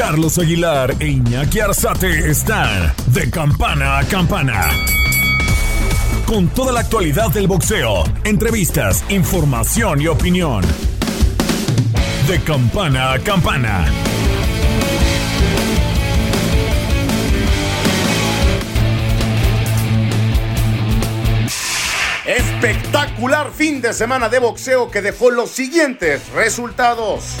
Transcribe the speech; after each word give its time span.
Carlos 0.00 0.38
Aguilar 0.38 0.96
e 0.98 1.08
Iñaki 1.08 1.60
Arzate 1.60 2.30
están 2.30 2.90
de 3.08 3.30
campana 3.30 3.98
a 3.98 4.04
campana. 4.04 4.70
Con 6.24 6.48
toda 6.48 6.72
la 6.72 6.80
actualidad 6.80 7.30
del 7.30 7.46
boxeo, 7.46 8.04
entrevistas, 8.24 9.04
información 9.10 10.00
y 10.00 10.06
opinión. 10.06 10.64
De 12.26 12.40
campana 12.40 13.12
a 13.12 13.18
campana. 13.18 13.84
Espectacular 22.24 23.50
fin 23.50 23.82
de 23.82 23.92
semana 23.92 24.30
de 24.30 24.38
boxeo 24.38 24.90
que 24.90 25.02
dejó 25.02 25.30
los 25.30 25.50
siguientes 25.50 26.26
resultados. 26.30 27.36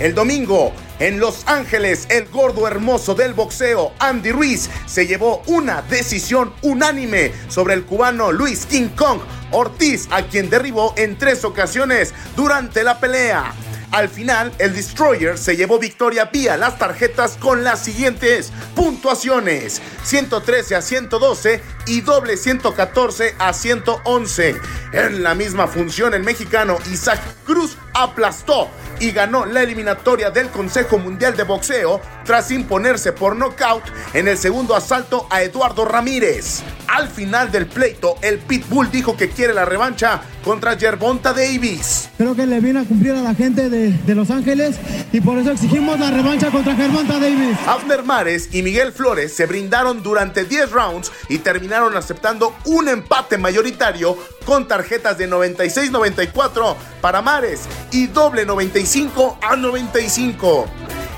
El 0.00 0.12
domingo, 0.12 0.72
en 0.98 1.20
Los 1.20 1.46
Ángeles, 1.46 2.06
el 2.10 2.26
gordo 2.26 2.66
hermoso 2.66 3.14
del 3.14 3.32
boxeo, 3.32 3.92
Andy 4.00 4.32
Ruiz, 4.32 4.68
se 4.86 5.06
llevó 5.06 5.42
una 5.46 5.82
decisión 5.82 6.52
unánime 6.62 7.32
sobre 7.48 7.74
el 7.74 7.84
cubano 7.84 8.32
Luis 8.32 8.66
King 8.66 8.88
Kong 8.96 9.20
Ortiz, 9.52 10.08
a 10.10 10.22
quien 10.24 10.50
derribó 10.50 10.94
en 10.96 11.16
tres 11.16 11.44
ocasiones 11.44 12.12
durante 12.34 12.82
la 12.82 12.98
pelea. 12.98 13.54
Al 13.92 14.08
final, 14.08 14.52
el 14.58 14.74
Destroyer 14.74 15.38
se 15.38 15.56
llevó 15.56 15.78
victoria 15.78 16.24
vía 16.24 16.56
las 16.56 16.76
tarjetas 16.76 17.36
con 17.38 17.62
las 17.62 17.78
siguientes 17.78 18.50
puntuaciones: 18.74 19.80
113 20.02 20.74
a 20.74 20.82
112 20.82 21.62
y 21.86 22.00
doble 22.00 22.36
114 22.36 23.36
a 23.38 23.52
111. 23.52 24.56
En 24.92 25.22
la 25.22 25.36
misma 25.36 25.68
función, 25.68 26.14
el 26.14 26.24
mexicano 26.24 26.78
Isaac 26.90 27.20
Cruz 27.46 27.76
aplastó 27.94 28.68
y 29.00 29.10
ganó 29.10 29.44
la 29.46 29.62
eliminatoria 29.62 30.30
del 30.30 30.48
Consejo 30.48 30.98
Mundial 30.98 31.36
de 31.36 31.44
Boxeo 31.44 32.00
tras 32.24 32.50
imponerse 32.50 33.12
por 33.12 33.36
nocaut 33.36 33.84
en 34.12 34.28
el 34.28 34.38
segundo 34.38 34.74
asalto 34.74 35.26
a 35.30 35.42
Eduardo 35.42 35.84
Ramírez. 35.84 36.62
Al 36.88 37.08
final 37.08 37.50
del 37.50 37.66
pleito, 37.66 38.16
el 38.22 38.38
Pitbull 38.38 38.90
dijo 38.90 39.16
que 39.16 39.30
quiere 39.30 39.52
la 39.52 39.64
revancha 39.64 40.22
contra 40.44 40.76
Gervonta 40.76 41.32
Davis. 41.32 42.10
Creo 42.16 42.36
que 42.36 42.46
le 42.46 42.60
viene 42.60 42.80
a 42.80 42.84
cumplir 42.84 43.12
a 43.12 43.22
la 43.22 43.34
gente 43.34 43.68
de, 43.68 43.90
de 43.90 44.14
Los 44.14 44.30
Ángeles 44.30 44.76
y 45.12 45.20
por 45.20 45.38
eso 45.38 45.50
exigimos 45.50 45.98
la 45.98 46.10
revancha 46.10 46.50
contra 46.50 46.76
Gervonta 46.76 47.18
Davis. 47.18 47.56
Abner 47.66 48.04
Mares 48.04 48.48
y 48.52 48.62
Miguel 48.62 48.92
Flores 48.92 49.34
se 49.34 49.46
brindaron 49.46 50.02
durante 50.02 50.44
10 50.44 50.70
rounds 50.70 51.10
y 51.28 51.38
terminaron 51.38 51.96
aceptando 51.96 52.54
un 52.66 52.88
empate 52.88 53.38
mayoritario 53.38 54.16
con 54.44 54.68
tarjetas 54.68 55.18
de 55.18 55.28
96-94 55.28 56.76
para 57.00 57.22
Mares 57.22 57.62
y 57.90 58.06
doble 58.06 58.46
95 58.46 59.38
a 59.42 59.56
95. 59.56 60.66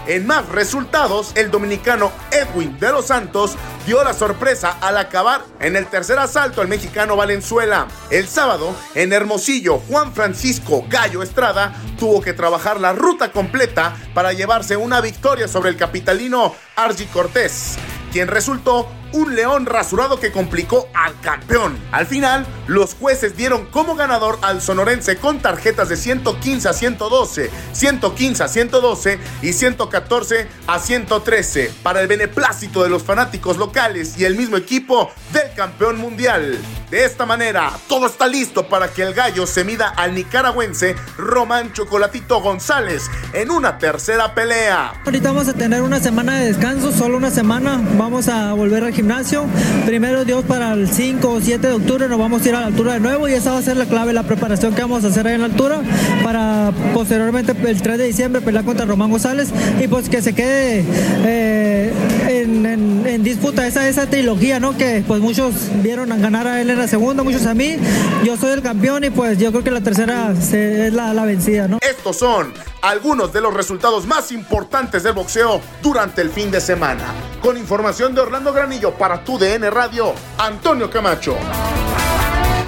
En 0.06 0.24
más 0.24 0.48
resultados, 0.50 1.32
el 1.34 1.50
dominicano 1.50 2.12
Edwin 2.30 2.78
de 2.78 2.92
los 2.92 3.08
Santos 3.08 3.56
dio 3.86 4.04
la 4.04 4.12
sorpresa 4.12 4.76
al 4.80 4.98
acabar 4.98 5.42
en 5.58 5.74
el 5.74 5.86
tercer 5.86 6.16
asalto 6.18 6.60
al 6.60 6.68
mexicano 6.68 7.16
Valenzuela. 7.16 7.88
El 8.10 8.28
sábado, 8.28 8.72
en 8.94 9.12
Hermosillo, 9.12 9.80
Juan 9.88 10.12
Francisco 10.12 10.84
Gallo 10.88 11.24
Estrada 11.24 11.74
tuvo 11.98 12.20
que 12.20 12.32
trabajar 12.32 12.80
la 12.80 12.92
ruta 12.92 13.32
completa 13.32 13.96
para 14.14 14.32
llevarse 14.32 14.76
una 14.76 15.00
victoria 15.00 15.48
sobre 15.48 15.70
el 15.70 15.76
capitalino 15.76 16.54
Argy 16.76 17.06
Cortés, 17.06 17.76
quien 18.12 18.28
resultó 18.28 18.88
un 19.12 19.34
león 19.34 19.66
rasurado 19.66 20.20
que 20.20 20.32
complicó 20.32 20.88
al 20.94 21.18
campeón. 21.20 21.78
Al 21.92 22.06
final, 22.06 22.46
los 22.66 22.94
jueces 22.94 23.36
dieron 23.36 23.66
como 23.66 23.94
ganador 23.94 24.38
al 24.42 24.60
sonorense 24.60 25.16
con 25.16 25.40
tarjetas 25.40 25.88
de 25.88 25.96
115 25.96 26.68
a 26.68 26.72
112, 26.72 27.50
115 27.72 28.42
a 28.42 28.48
112 28.48 29.18
y 29.42 29.52
114 29.52 30.48
a 30.66 30.78
113 30.78 31.72
para 31.82 32.00
el 32.00 32.08
beneplácito 32.08 32.82
de 32.82 32.90
los 32.90 33.02
fanáticos 33.02 33.56
locales 33.56 34.18
y 34.18 34.24
el 34.24 34.36
mismo 34.36 34.56
equipo 34.56 35.10
del 35.32 35.52
campeón 35.54 35.98
mundial. 35.98 36.58
De 36.90 37.04
esta 37.04 37.26
manera, 37.26 37.72
todo 37.88 38.06
está 38.06 38.28
listo 38.28 38.68
para 38.68 38.88
que 38.88 39.02
el 39.02 39.12
gallo 39.12 39.46
se 39.46 39.64
mida 39.64 39.88
al 39.88 40.14
nicaragüense 40.14 40.94
Román 41.16 41.72
Chocolatito 41.72 42.40
González 42.40 43.10
en 43.32 43.50
una 43.50 43.78
tercera 43.78 44.34
pelea. 44.34 44.92
Ahorita 45.04 45.32
vamos 45.32 45.48
a 45.48 45.54
tener 45.54 45.82
una 45.82 45.98
semana 45.98 46.38
de 46.38 46.46
descanso, 46.46 46.92
solo 46.92 47.16
una 47.16 47.30
semana. 47.30 47.82
Vamos 47.98 48.28
a 48.28 48.52
volver 48.52 48.84
al 48.84 48.92
gimnasio. 48.96 49.44
Primero 49.84 50.24
Dios 50.24 50.42
para 50.44 50.72
el 50.72 50.90
5 50.90 51.30
o 51.30 51.40
7 51.40 51.66
de 51.66 51.74
octubre 51.74 52.08
nos 52.08 52.18
vamos 52.18 52.44
a 52.44 52.48
ir 52.48 52.54
a 52.54 52.60
la 52.60 52.66
altura 52.66 52.94
de 52.94 53.00
nuevo 53.00 53.28
y 53.28 53.34
esa 53.34 53.52
va 53.52 53.58
a 53.58 53.62
ser 53.62 53.76
la 53.76 53.84
clave, 53.84 54.14
la 54.14 54.22
preparación 54.22 54.74
que 54.74 54.80
vamos 54.80 55.04
a 55.04 55.08
hacer 55.08 55.26
ahí 55.26 55.34
en 55.34 55.42
la 55.42 55.46
altura 55.46 55.82
para 56.24 56.72
posteriormente 56.94 57.52
el 57.52 57.82
3 57.82 57.98
de 57.98 58.06
diciembre 58.06 58.40
pelear 58.40 58.64
contra 58.64 58.86
Román 58.86 59.10
González 59.10 59.50
y 59.82 59.86
pues 59.86 60.08
que 60.08 60.22
se 60.22 60.34
quede 60.34 60.82
eh, 61.24 61.92
en, 62.26 63.22
disputa 63.22 63.66
esa, 63.66 63.88
esa 63.88 64.06
trilogía, 64.06 64.60
¿no? 64.60 64.76
Que 64.76 65.02
pues 65.06 65.20
muchos 65.20 65.54
vieron 65.82 66.08
ganar 66.20 66.46
a 66.46 66.60
él 66.60 66.70
en 66.70 66.78
la 66.78 66.86
segunda, 66.86 67.22
muchos 67.22 67.44
a 67.46 67.54
mí. 67.54 67.76
Yo 68.24 68.36
soy 68.36 68.52
el 68.52 68.62
campeón 68.62 69.04
y 69.04 69.10
pues 69.10 69.38
yo 69.38 69.50
creo 69.50 69.64
que 69.64 69.70
la 69.70 69.80
tercera 69.80 70.32
es 70.32 70.92
la, 70.92 71.12
la 71.12 71.24
vencida, 71.24 71.66
¿no? 71.66 71.78
Estos 71.82 72.18
son 72.18 72.52
algunos 72.82 73.32
de 73.32 73.40
los 73.40 73.52
resultados 73.52 74.06
más 74.06 74.30
importantes 74.30 75.02
del 75.02 75.14
boxeo 75.14 75.60
durante 75.82 76.22
el 76.22 76.30
fin 76.30 76.50
de 76.50 76.60
semana. 76.60 77.04
Con 77.42 77.56
información 77.56 78.14
de 78.14 78.20
Orlando 78.20 78.52
Granillo 78.52 78.85
para 78.92 79.22
tu 79.24 79.38
DN 79.38 79.70
Radio, 79.70 80.14
Antonio 80.38 80.88
Camacho. 80.90 81.36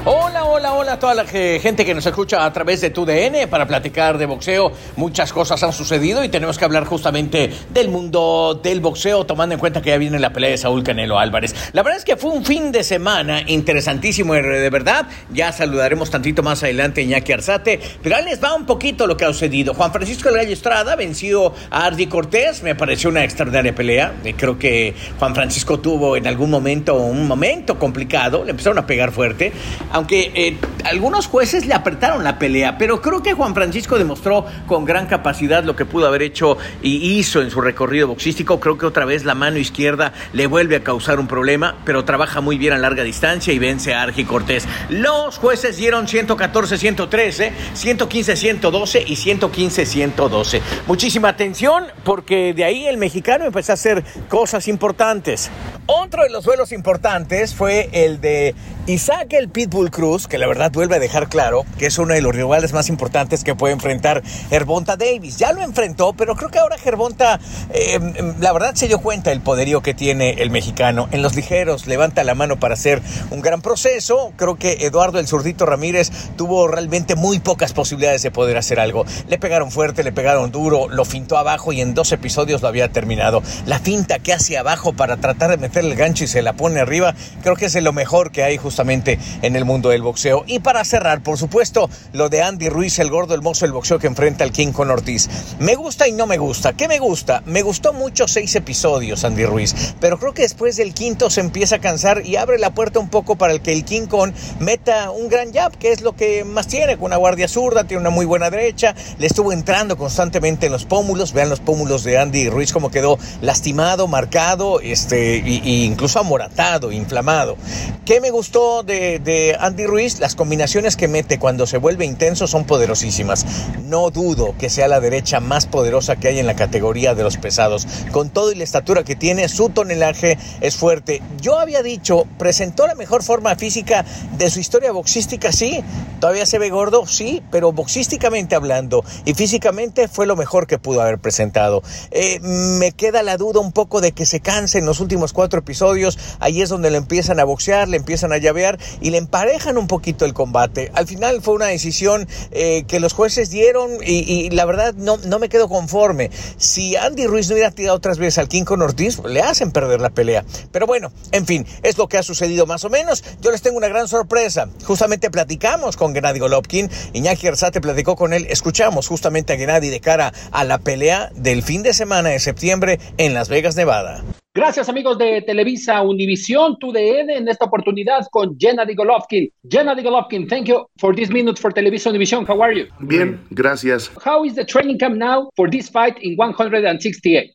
Hola, 0.04 0.37
hola, 0.58 0.74
hola 0.74 0.92
a 0.94 0.98
toda 0.98 1.14
la 1.14 1.24
gente 1.24 1.84
que 1.84 1.94
nos 1.94 2.04
escucha 2.04 2.44
a 2.44 2.52
través 2.52 2.80
de 2.80 2.90
tu 2.90 3.06
DN 3.06 3.46
para 3.46 3.64
platicar 3.68 4.18
de 4.18 4.26
boxeo. 4.26 4.72
Muchas 4.96 5.32
cosas 5.32 5.62
han 5.62 5.72
sucedido 5.72 6.24
y 6.24 6.30
tenemos 6.30 6.58
que 6.58 6.64
hablar 6.64 6.84
justamente 6.84 7.52
del 7.70 7.88
mundo 7.88 8.58
del 8.60 8.80
boxeo, 8.80 9.24
tomando 9.24 9.54
en 9.54 9.60
cuenta 9.60 9.80
que 9.80 9.90
ya 9.90 9.98
viene 9.98 10.18
la 10.18 10.32
pelea 10.32 10.50
de 10.50 10.58
Saúl 10.58 10.82
Canelo 10.82 11.16
Álvarez. 11.16 11.54
La 11.74 11.84
verdad 11.84 11.98
es 11.98 12.04
que 12.04 12.16
fue 12.16 12.32
un 12.32 12.44
fin 12.44 12.72
de 12.72 12.82
semana 12.82 13.42
interesantísimo, 13.46 14.34
eh, 14.34 14.42
de 14.42 14.68
verdad. 14.68 15.06
Ya 15.32 15.52
saludaremos 15.52 16.10
tantito 16.10 16.42
más 16.42 16.60
adelante 16.64 17.02
a 17.02 17.04
Iñaki 17.04 17.34
Arzate, 17.34 17.78
pero 18.02 18.16
ahí 18.16 18.24
les 18.24 18.42
va 18.42 18.56
un 18.56 18.66
poquito 18.66 19.06
lo 19.06 19.16
que 19.16 19.26
ha 19.26 19.28
sucedido. 19.28 19.74
Juan 19.74 19.92
Francisco 19.92 20.28
Gallo 20.32 20.52
Estrada 20.52 20.96
venció 20.96 21.54
a 21.70 21.86
Ardi 21.86 22.08
Cortés, 22.08 22.64
me 22.64 22.74
pareció 22.74 23.10
una 23.10 23.22
extraordinaria 23.22 23.76
pelea. 23.76 24.12
Eh, 24.24 24.34
Creo 24.36 24.58
que 24.58 24.92
Juan 25.20 25.36
Francisco 25.36 25.78
tuvo 25.78 26.16
en 26.16 26.26
algún 26.26 26.50
momento 26.50 26.96
un 26.96 27.28
momento 27.28 27.78
complicado, 27.78 28.42
le 28.44 28.50
empezaron 28.50 28.78
a 28.78 28.86
pegar 28.88 29.12
fuerte, 29.12 29.52
aunque 29.92 30.32
eh, 30.34 30.47
algunos 30.84 31.26
jueces 31.26 31.66
le 31.66 31.74
apretaron 31.74 32.24
la 32.24 32.38
pelea, 32.38 32.78
pero 32.78 33.02
creo 33.02 33.22
que 33.22 33.34
Juan 33.34 33.54
Francisco 33.54 33.98
demostró 33.98 34.46
con 34.66 34.84
gran 34.84 35.06
capacidad 35.06 35.64
lo 35.64 35.76
que 35.76 35.84
pudo 35.84 36.06
haber 36.06 36.22
hecho 36.22 36.56
y 36.82 37.18
hizo 37.18 37.42
en 37.42 37.50
su 37.50 37.60
recorrido 37.60 38.08
boxístico. 38.08 38.60
Creo 38.60 38.78
que 38.78 38.86
otra 38.86 39.04
vez 39.04 39.24
la 39.24 39.34
mano 39.34 39.58
izquierda 39.58 40.12
le 40.32 40.46
vuelve 40.46 40.76
a 40.76 40.84
causar 40.84 41.20
un 41.20 41.26
problema, 41.26 41.76
pero 41.84 42.04
trabaja 42.04 42.40
muy 42.40 42.58
bien 42.58 42.72
a 42.72 42.78
larga 42.78 43.02
distancia 43.02 43.52
y 43.52 43.58
vence 43.58 43.94
a 43.94 44.02
Argi 44.02 44.24
Cortés. 44.24 44.66
Los 44.88 45.38
jueces 45.38 45.76
dieron 45.76 46.06
114-113, 46.06 47.50
115-112 47.74 49.04
y 49.06 49.16
115-112. 49.16 50.60
Muchísima 50.86 51.28
atención 51.28 51.84
porque 52.04 52.54
de 52.54 52.64
ahí 52.64 52.86
el 52.86 52.96
mexicano 52.96 53.44
empezó 53.44 53.72
a 53.72 53.74
hacer 53.74 54.04
cosas 54.28 54.68
importantes. 54.68 55.50
Otro 55.90 56.22
de 56.22 56.28
los 56.28 56.44
duelos 56.44 56.72
importantes 56.72 57.54
fue 57.54 57.88
el 57.92 58.20
de 58.20 58.54
Isaac 58.86 59.32
el 59.32 59.48
Pitbull 59.48 59.90
Cruz, 59.90 60.28
que 60.28 60.36
la 60.36 60.46
verdad 60.46 60.70
vuelve 60.70 60.96
a 60.96 60.98
dejar 60.98 61.30
claro 61.30 61.64
que 61.78 61.86
es 61.86 61.96
uno 61.96 62.12
de 62.12 62.20
los 62.20 62.34
rivales 62.34 62.74
más 62.74 62.90
importantes 62.90 63.42
que 63.42 63.54
puede 63.54 63.72
enfrentar 63.72 64.22
Gervonta 64.50 64.98
Davis. 64.98 65.38
Ya 65.38 65.54
lo 65.54 65.62
enfrentó, 65.62 66.12
pero 66.12 66.36
creo 66.36 66.50
que 66.50 66.58
ahora 66.58 66.76
Gervonta, 66.76 67.40
eh, 67.72 67.98
la 68.38 68.52
verdad 68.52 68.74
se 68.74 68.86
dio 68.86 69.00
cuenta 69.00 69.30
del 69.30 69.40
poderío 69.40 69.80
que 69.80 69.94
tiene 69.94 70.42
el 70.42 70.50
mexicano. 70.50 71.08
En 71.10 71.22
los 71.22 71.34
ligeros 71.34 71.86
levanta 71.86 72.22
la 72.22 72.34
mano 72.34 72.60
para 72.60 72.74
hacer 72.74 73.00
un 73.30 73.40
gran 73.40 73.62
proceso. 73.62 74.34
Creo 74.36 74.56
que 74.56 74.84
Eduardo 74.86 75.18
el 75.18 75.26
Zurdito 75.26 75.64
Ramírez 75.64 76.10
tuvo 76.36 76.68
realmente 76.68 77.14
muy 77.14 77.38
pocas 77.38 77.72
posibilidades 77.72 78.22
de 78.22 78.30
poder 78.30 78.58
hacer 78.58 78.78
algo. 78.78 79.06
Le 79.26 79.38
pegaron 79.38 79.70
fuerte, 79.70 80.04
le 80.04 80.12
pegaron 80.12 80.52
duro, 80.52 80.88
lo 80.90 81.06
fintó 81.06 81.38
abajo 81.38 81.72
y 81.72 81.80
en 81.80 81.94
dos 81.94 82.12
episodios 82.12 82.60
lo 82.60 82.68
había 82.68 82.92
terminado. 82.92 83.42
La 83.64 83.78
finta 83.78 84.18
que 84.18 84.34
hace 84.34 84.58
abajo 84.58 84.92
para 84.92 85.16
tratar 85.16 85.48
de 85.48 85.56
meter 85.56 85.77
el 85.78 85.94
gancho 85.94 86.24
y 86.24 86.26
se 86.26 86.42
la 86.42 86.52
pone 86.52 86.80
arriba. 86.80 87.14
Creo 87.42 87.56
que 87.56 87.66
es 87.66 87.74
lo 87.82 87.92
mejor 87.92 88.32
que 88.32 88.42
hay 88.42 88.56
justamente 88.56 89.18
en 89.42 89.56
el 89.56 89.64
mundo 89.64 89.90
del 89.90 90.02
boxeo. 90.02 90.44
Y 90.46 90.58
para 90.60 90.84
cerrar, 90.84 91.22
por 91.22 91.38
supuesto, 91.38 91.88
lo 92.12 92.28
de 92.28 92.42
Andy 92.42 92.68
Ruiz, 92.68 92.98
el 92.98 93.10
gordo, 93.10 93.34
el 93.34 93.42
mozo 93.42 93.64
del 93.64 93.72
boxeo 93.72 93.98
que 93.98 94.06
enfrenta 94.06 94.44
al 94.44 94.52
King 94.52 94.72
con 94.72 94.90
Ortiz. 94.90 95.28
Me 95.58 95.74
gusta 95.74 96.08
y 96.08 96.12
no 96.12 96.26
me 96.26 96.38
gusta. 96.38 96.72
¿Qué 96.72 96.88
me 96.88 96.98
gusta? 96.98 97.42
Me 97.46 97.62
gustó 97.62 97.92
mucho 97.92 98.28
seis 98.28 98.54
episodios, 98.54 99.24
Andy 99.24 99.44
Ruiz, 99.44 99.94
pero 100.00 100.18
creo 100.18 100.34
que 100.34 100.42
después 100.42 100.76
del 100.76 100.94
quinto 100.94 101.30
se 101.30 101.40
empieza 101.40 101.76
a 101.76 101.78
cansar 101.80 102.24
y 102.24 102.36
abre 102.36 102.58
la 102.58 102.70
puerta 102.70 102.98
un 102.98 103.08
poco 103.08 103.36
para 103.36 103.52
el 103.52 103.60
que 103.60 103.72
el 103.72 103.84
King 103.84 104.06
Kong 104.06 104.32
meta 104.60 105.10
un 105.10 105.28
gran 105.28 105.52
jab, 105.52 105.76
que 105.76 105.92
es 105.92 106.00
lo 106.00 106.14
que 106.14 106.44
más 106.44 106.66
tiene, 106.66 106.96
con 106.96 107.06
una 107.06 107.16
guardia 107.16 107.48
zurda, 107.48 107.84
tiene 107.84 108.00
una 108.00 108.10
muy 108.10 108.26
buena 108.26 108.50
derecha, 108.50 108.94
le 109.18 109.26
estuvo 109.26 109.52
entrando 109.52 109.96
constantemente 109.96 110.66
en 110.66 110.72
los 110.72 110.84
pómulos, 110.84 111.32
vean 111.32 111.48
los 111.48 111.60
pómulos 111.60 112.04
de 112.04 112.18
Andy 112.18 112.48
Ruiz 112.48 112.72
como 112.72 112.90
quedó 112.90 113.18
lastimado, 113.40 114.08
marcado, 114.08 114.80
este, 114.80 115.42
y, 115.44 115.60
incluso 115.68 116.18
amoratado, 116.18 116.92
inflamado. 116.92 117.56
¿Qué 118.04 118.20
me 118.20 118.30
gustó 118.30 118.82
de, 118.82 119.56
Andy 119.60 119.86
Ruiz? 119.86 120.18
Las 120.18 120.34
combinaciones 120.34 120.96
que 120.96 121.08
mete 121.08 121.38
cuando 121.38 121.66
se 121.66 121.78
vuelve 121.78 122.04
intenso 122.04 122.46
son 122.46 122.64
poderosísimas. 122.64 123.44
No 123.84 124.10
dudo 124.10 124.54
que 124.58 124.70
sea 124.70 124.88
la 124.88 125.00
derecha 125.00 125.40
más 125.40 125.66
poderosa 125.66 126.16
que 126.16 126.28
hay 126.28 126.38
en 126.38 126.46
la 126.46 126.56
categoría 126.56 127.14
de 127.14 127.22
los 127.22 127.36
pesados. 127.36 127.86
Con 128.12 128.30
todo 128.30 128.52
y 128.52 128.54
la 128.54 128.64
estatura 128.64 129.04
que 129.04 129.16
tiene, 129.16 129.48
su 129.48 129.68
tonelaje 129.68 130.38
es 130.60 130.76
fuerte. 130.76 131.22
Yo 131.40 131.58
había 131.58 131.82
dicho, 131.82 132.26
presentó 132.38 132.86
la 132.86 132.94
mejor 132.94 133.22
forma 133.22 133.54
física 133.56 134.04
de 134.38 134.50
su 134.50 134.60
historia 134.60 134.92
boxística, 134.92 135.52
sí. 135.52 135.82
Todavía 136.20 136.46
se 136.46 136.58
ve 136.58 136.70
gordo, 136.70 137.06
sí, 137.06 137.42
pero 137.50 137.72
boxísticamente 137.72 138.56
hablando 138.56 139.04
y 139.24 139.34
físicamente 139.34 140.08
fue 140.08 140.26
lo 140.26 140.36
mejor 140.36 140.66
que 140.66 140.78
pudo 140.78 141.02
haber 141.02 141.18
presentado. 141.18 141.82
Eh, 142.10 142.40
me 142.40 142.92
queda 142.92 143.22
la 143.22 143.36
duda 143.36 143.60
un 143.60 143.72
poco 143.72 144.00
de 144.00 144.12
que 144.12 144.26
se 144.26 144.40
canse 144.40 144.78
en 144.78 144.86
los 144.86 145.00
últimos 145.00 145.32
cuatro 145.32 145.57
episodios. 145.58 146.18
Ahí 146.40 146.62
es 146.62 146.68
donde 146.68 146.90
le 146.90 146.98
empiezan 146.98 147.40
a 147.40 147.44
boxear, 147.44 147.88
le 147.88 147.96
empiezan 147.96 148.32
a 148.32 148.38
llavear 148.38 148.78
y 149.00 149.10
le 149.10 149.18
emparejan 149.18 149.78
un 149.78 149.86
poquito 149.86 150.24
el 150.24 150.34
combate. 150.34 150.90
Al 150.94 151.06
final 151.06 151.42
fue 151.42 151.54
una 151.54 151.66
decisión 151.66 152.26
eh, 152.50 152.84
que 152.86 153.00
los 153.00 153.12
jueces 153.12 153.50
dieron 153.50 153.90
y, 154.04 154.50
la 154.50 154.64
verdad 154.64 154.94
no, 154.94 155.16
no 155.18 155.38
me 155.38 155.48
quedo 155.48 155.68
conforme. 155.68 156.30
Si 156.56 156.96
Andy 156.96 157.26
Ruiz 157.26 157.48
no 157.48 157.54
hubiera 157.54 157.70
tirado 157.70 157.96
otras 157.96 158.18
veces 158.18 158.38
al 158.38 158.48
King 158.48 158.64
con 158.64 158.82
Ortiz, 158.82 159.18
le 159.24 159.40
hacen 159.40 159.72
perder 159.72 160.00
la 160.00 160.10
pelea. 160.10 160.44
Pero 160.72 160.86
bueno, 160.86 161.12
en 161.32 161.46
fin, 161.46 161.66
es 161.82 161.98
lo 161.98 162.08
que 162.08 162.18
ha 162.18 162.22
sucedido 162.22 162.66
más 162.66 162.84
o 162.84 162.90
menos. 162.90 163.24
Yo 163.40 163.50
les 163.50 163.62
tengo 163.62 163.76
una 163.76 163.88
gran 163.88 164.08
sorpresa. 164.08 164.68
Justamente 164.84 165.30
platicamos 165.30 165.96
con 165.96 166.14
Gennady 166.14 166.38
Golovkin. 166.38 166.90
Iñaki 167.12 167.46
Arzate 167.48 167.80
platicó 167.80 168.16
con 168.16 168.32
él. 168.32 168.46
Escuchamos 168.50 169.06
justamente 169.06 169.52
a 169.52 169.56
Gennady 169.56 169.90
de 169.90 170.00
cara 170.00 170.32
a 170.50 170.64
la 170.64 170.78
pelea 170.78 171.30
del 171.34 171.62
fin 171.62 171.82
de 171.82 171.94
semana 171.94 172.30
de 172.30 172.40
septiembre 172.40 172.98
en 173.16 173.34
Las 173.34 173.48
Vegas, 173.48 173.76
Nevada. 173.76 174.22
Gracias 174.58 174.88
amigos 174.88 175.16
de 175.18 175.40
Televisa 175.42 176.02
Univisión, 176.02 176.80
TUDN, 176.80 177.30
en 177.30 177.46
esta 177.46 177.66
oportunidad 177.66 178.26
con 178.28 178.58
Gennady 178.58 178.96
Golovkin. 178.96 179.48
Gennady 179.70 180.02
Golovkin, 180.02 180.48
thank 180.48 180.64
you 180.64 180.84
for 180.96 181.14
this 181.14 181.30
minute 181.30 181.60
for 181.60 181.72
Televisa 181.72 182.10
Univisión. 182.10 182.44
How 182.44 182.60
are 182.60 182.76
you? 182.76 182.86
Bien, 182.98 183.38
gracias. 183.50 184.10
How 184.26 184.44
is 184.44 184.56
the 184.56 184.64
training 184.64 184.98
camp 184.98 185.16
now 185.16 185.48
for 185.54 185.70
this 185.70 185.88
fight 185.88 186.16
in 186.22 186.34
168? 186.36 187.52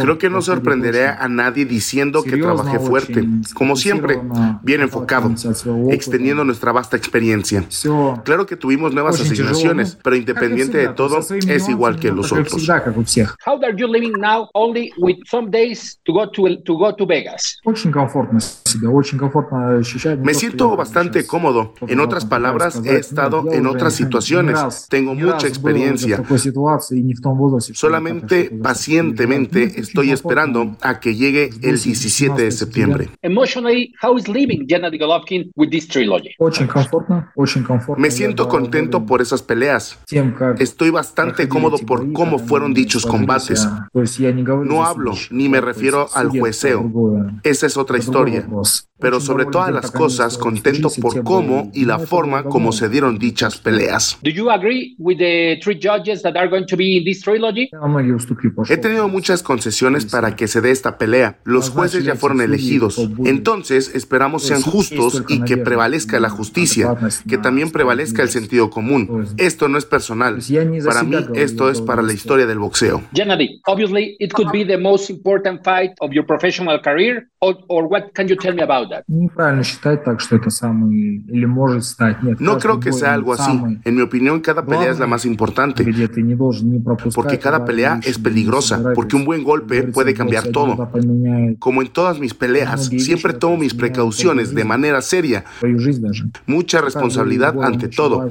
Creo 0.00 0.18
que 0.18 0.30
no 0.30 0.40
sorprenderé 0.40 1.08
a 1.08 1.28
nadie 1.28 1.66
diciendo 1.66 2.22
que 2.22 2.38
trabajé 2.38 2.78
fuerte, 2.78 3.24
como 3.52 3.76
siempre, 3.76 4.22
bien 4.62 4.80
enfocado, 4.80 5.30
extendiendo 5.90 6.46
nuestra 6.46 6.72
vasta 6.72 6.96
experiencia. 6.96 7.62
Claro 8.24 8.46
que 8.46 8.56
tuvimos 8.56 8.94
nuevas 8.94 9.20
asignaciones, 9.20 9.98
pero 10.02 10.16
independiente 10.16 10.78
de 10.78 10.88
todo, 10.88 11.18
es 11.18 11.68
igual 11.68 12.00
que 12.00 12.10
los 12.10 12.32
otros. 12.32 12.66
How 13.44 13.58
are 13.62 13.74
you 13.76 13.86
living 13.86 14.12
now 14.18 14.48
only 14.54 14.92
with 14.98 15.16
some 15.26 15.50
days 15.50 15.98
to 16.04 16.12
go 16.12 16.30
to, 16.30 16.62
to, 16.62 16.78
go 16.78 16.94
to 16.94 17.06
Vegas? 17.06 17.60
Me 20.22 20.34
siento 20.34 20.76
bastante 20.76 21.26
cómodo. 21.26 21.74
En 21.86 22.00
otras 22.00 22.24
palabras, 22.24 22.80
he 22.84 22.96
estado 22.96 23.52
en 23.52 23.66
otras 23.66 23.94
situaciones. 23.94 24.86
Tengo 24.88 25.14
mucha 25.14 25.46
experiencia. 25.46 26.22
Solamente 27.72 28.50
pacientemente 28.62 29.80
estoy 29.80 30.10
esperando 30.10 30.76
a 30.80 31.00
que 31.00 31.14
llegue 31.14 31.50
el 31.62 31.78
17 31.78 32.42
de 32.42 32.50
septiembre. 32.50 33.08
Emotionally, 33.22 33.94
how 34.02 34.16
is 34.16 34.28
living 34.28 34.66
Gennady 34.66 34.98
Golovkin 34.98 35.50
with 35.56 35.70
this 35.70 35.86
trilogy? 35.88 36.34
Me 37.96 38.10
siento 38.10 38.48
contento 38.48 39.06
por 39.06 39.22
esas 39.22 39.42
peleas. 39.42 39.98
Estoy 40.58 40.90
bastante 40.90 41.48
cómodo 41.48 41.78
por 41.78 42.12
cómo 42.12 42.38
fueron 42.38 42.74
dichos 42.74 43.06
combates. 43.18 43.68
No 44.64 44.84
hablo 44.84 45.14
ni 45.30 45.48
me 45.48 45.60
refiero 45.60 46.08
al 46.14 46.28
jueceo. 46.28 46.90
Esa 47.42 47.66
es 47.66 47.76
otra 47.76 47.98
historia. 47.98 48.46
Pero 48.98 49.20
sobre 49.20 49.44
todas 49.46 49.72
las 49.72 49.90
cosas, 49.90 50.38
contento 50.38 50.88
por 51.00 51.22
cómo 51.24 51.70
y 51.74 51.84
la 51.84 51.98
forma 51.98 52.44
como 52.44 52.72
se 52.72 52.88
dieron 52.88 53.18
dichas 53.18 53.58
peleas. 53.58 54.18
He 58.68 58.76
tenido 58.76 59.08
muchas 59.08 59.42
concesiones 59.42 60.06
para 60.06 60.36
que 60.36 60.48
se 60.48 60.60
dé 60.60 60.70
esta 60.70 60.96
pelea. 60.96 61.38
Los 61.44 61.70
jueces 61.70 62.04
ya 62.04 62.14
fueron 62.14 62.40
elegidos. 62.40 62.98
Entonces, 63.24 63.94
esperamos 63.94 64.44
sean 64.44 64.62
justos 64.62 65.24
y 65.28 65.42
que 65.42 65.56
prevalezca 65.56 66.20
la 66.20 66.30
justicia, 66.30 66.96
que 67.28 67.36
también 67.36 67.70
prevalezca 67.70 68.22
el 68.22 68.30
sentido 68.30 68.70
común. 68.70 69.26
Esto 69.36 69.68
no 69.68 69.76
es 69.76 69.84
personal. 69.84 70.38
Para 70.84 71.02
mí, 71.02 71.16
esto 71.34 71.68
es 71.70 71.80
para 71.80 72.00
la 72.00 72.12
historia 72.12 72.46
del 72.46 72.58
boxeo. 72.58 73.02
Gennady, 73.12 73.60
obviously 73.66 74.16
it 74.18 74.32
could 74.32 74.50
be 74.52 74.64
the 74.64 74.78
most 74.78 75.10
important 75.10 75.62
fight 75.64 75.92
of 76.00 76.12
your 76.12 76.24
professional 76.24 76.80
career, 76.80 77.28
or, 77.40 77.56
or 77.68 77.86
what 77.86 78.12
can 78.14 78.28
you 78.28 78.36
tell 78.36 78.54
me 78.54 78.62
about 78.62 78.90
that? 78.90 79.04
No 82.38 82.58
creo 82.58 82.80
que 82.80 82.92
sea 82.92 83.14
algo 83.14 83.32
así. 83.32 83.52
En 83.84 83.94
mi 83.94 84.02
opinión, 84.02 84.40
cada 84.40 84.64
pelea 84.64 84.90
es 84.90 84.98
la 84.98 85.06
más 85.06 85.24
importante. 85.24 85.84
Porque 87.14 87.38
cada 87.38 87.64
pelea 87.64 88.00
es 88.02 88.18
peligrosa, 88.18 88.82
porque 88.94 89.16
un 89.16 89.24
buen 89.24 89.44
golpe 89.44 89.84
puede 89.84 90.14
cambiar 90.14 90.48
todo. 90.48 90.90
Como 91.58 91.82
en 91.82 91.88
todas 91.88 92.18
mis 92.18 92.34
peleas, 92.34 92.86
siempre 92.86 93.32
tomo 93.32 93.56
mis 93.58 93.74
precauciones 93.74 94.54
de 94.54 94.64
manera 94.64 95.00
seria. 95.02 95.44
Mucha 96.46 96.80
responsabilidad 96.80 97.62
ante 97.62 97.88
todo. 97.88 98.28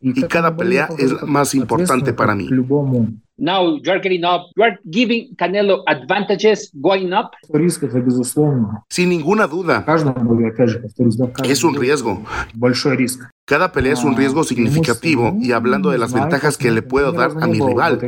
Y 0.00 0.22
cada 0.22 0.56
pelea 0.56 0.88
es 0.98 1.12
la 1.12 1.24
más 1.26 1.54
importante 1.54 2.12
para 2.12 2.34
mí. 2.34 2.48
Now 3.42 3.74
you 3.82 3.90
are 3.90 3.98
getting 3.98 4.22
up. 4.22 4.52
You 4.56 4.62
are 4.62 4.78
giving 4.88 5.34
Canelo 5.34 5.82
advantages 5.88 6.70
going 6.80 7.12
up. 7.12 7.32
Sin 8.88 9.08
ninguna 9.08 9.48
duda. 9.48 9.84
Es 11.42 11.64
un 11.64 11.74
riesgo. 11.74 12.22
Cada 13.44 13.72
pelea 13.72 13.94
es 13.94 14.04
un 14.04 14.16
riesgo 14.16 14.44
significativo 14.44 15.36
y 15.40 15.50
hablando 15.50 15.90
de 15.90 15.98
las 15.98 16.12
ventajas 16.12 16.56
que 16.56 16.70
le 16.70 16.80
puedo 16.80 17.10
dar 17.10 17.32
a 17.40 17.46
mi 17.48 17.58
rival, 17.58 17.98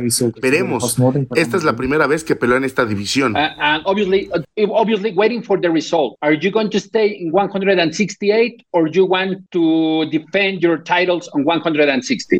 veremos. 0.41 0.97
Esta 1.35 1.57
es 1.57 1.65
la 1.65 1.75
primera 1.75 2.07
vez 2.07 2.23
que 2.23 2.37
peleo 2.37 2.55
en 2.55 2.63
esta 2.63 2.85
división. 2.85 3.35
Uh, 3.35 3.81
obviously, 3.83 4.29
uh, 4.33 4.71
obviously 4.71 5.11
waiting 5.13 5.43
for 5.43 5.59
the 5.59 5.69
result. 5.69 6.15
Are 6.21 6.37
you 6.39 6.49
going 6.51 6.69
to 6.69 6.79
stay 6.79 7.17
in 7.19 7.31
168 7.33 8.65
or 8.71 8.89
you 8.89 9.05
want 9.05 9.39
to 9.51 10.05
defend 10.09 10.61
your 10.61 10.81
titles 10.81 11.29
on 11.33 11.43
160? 11.43 12.37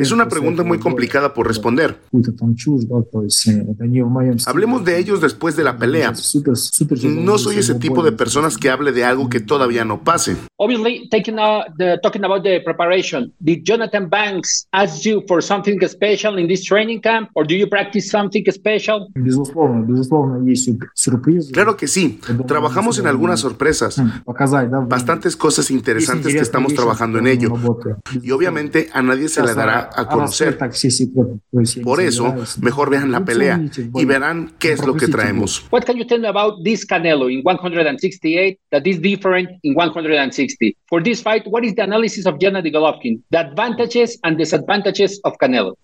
Es 0.00 0.10
una 0.10 0.28
pregunta 0.28 0.64
muy 0.64 0.78
complicada 0.80 1.32
por 1.32 1.46
responder. 1.46 2.00
Hablemos 4.46 4.84
de 4.84 4.98
ellos 4.98 5.20
después 5.20 5.54
de 5.54 5.62
la 5.62 5.76
pelea. 5.76 6.12
No 7.04 7.38
soy 7.38 7.58
ese 7.58 7.76
tipo 7.76 8.02
de 8.02 8.10
personas 8.10 8.58
que 8.58 8.70
hable 8.70 8.90
de 8.90 9.04
algo 9.04 9.28
que 9.28 9.38
todavía 9.38 9.84
no 9.84 10.02
pase. 10.02 10.36
Obviously, 10.56 11.08
taking 11.08 11.38
the, 11.76 11.98
talking 12.02 12.24
about 12.24 12.42
the 12.42 12.60
preparation, 12.60 13.32
did 13.40 13.64
Jonathan 13.64 14.08
Banks 14.08 14.66
ask 14.72 15.04
you 15.04 15.22
for 15.26 15.42
something 15.42 15.78
special 15.86 16.38
in 16.38 16.46
this 16.46 16.64
training 16.64 17.00
camp, 17.00 17.30
or 17.34 17.44
do 17.44 17.54
you 17.54 17.66
practice 17.66 18.10
something 18.10 18.44
special? 18.50 19.08
Claro 21.52 21.76
que 21.76 21.86
sí. 21.86 22.20
Trabajamos 22.46 22.98
en 22.98 23.06
algunas 23.06 23.40
sorpresas, 23.40 24.02
bastantes 24.88 25.36
cosas 25.36 25.70
interesantes 25.70 26.32
que 26.32 26.40
estamos 26.40 26.74
trabajando 26.74 27.18
en 27.18 27.26
ello. 27.26 27.54
Y 28.22 28.30
obviamente 28.30 28.88
a 28.92 29.02
nadie 29.02 29.28
se 29.28 29.42
le 29.42 29.54
dará 29.54 29.90
a 29.94 30.06
conocer. 30.06 30.58
Por 31.82 32.00
eso, 32.00 32.34
mejor 32.60 32.90
vean 32.90 33.12
la 33.12 33.24
pelea 33.24 33.60
y 33.94 34.04
verán 34.04 34.52
qué 34.58 34.72
es 34.72 34.84
lo 34.84 34.94
que 34.94 35.08
traemos. 35.08 35.66
What 35.70 35.84
can 35.84 35.96
you 35.96 36.06
tell 36.06 36.20
me 36.20 36.28
about 36.28 36.62
this 36.64 36.86
Canelo 36.86 37.30
in 37.30 37.42
168 37.42 38.58
that 38.70 38.86
is 38.86 39.00
different 39.00 39.50
in 39.62 39.74
160? 39.74 40.76
For 40.88 41.02
this 41.02 41.22
fight, 41.22 41.46
what 41.50 41.64
is 41.64 41.74
the 41.74 41.82
analysis 41.82 42.26
of 42.26 42.38
Gennady 42.38 42.72
Golovkin? 42.72 43.22
The 43.30 43.38
advantages 43.38 44.18
and 44.22 44.36
disadvantages 44.36 45.20
of 45.24 45.36
Canelo. 45.38 45.76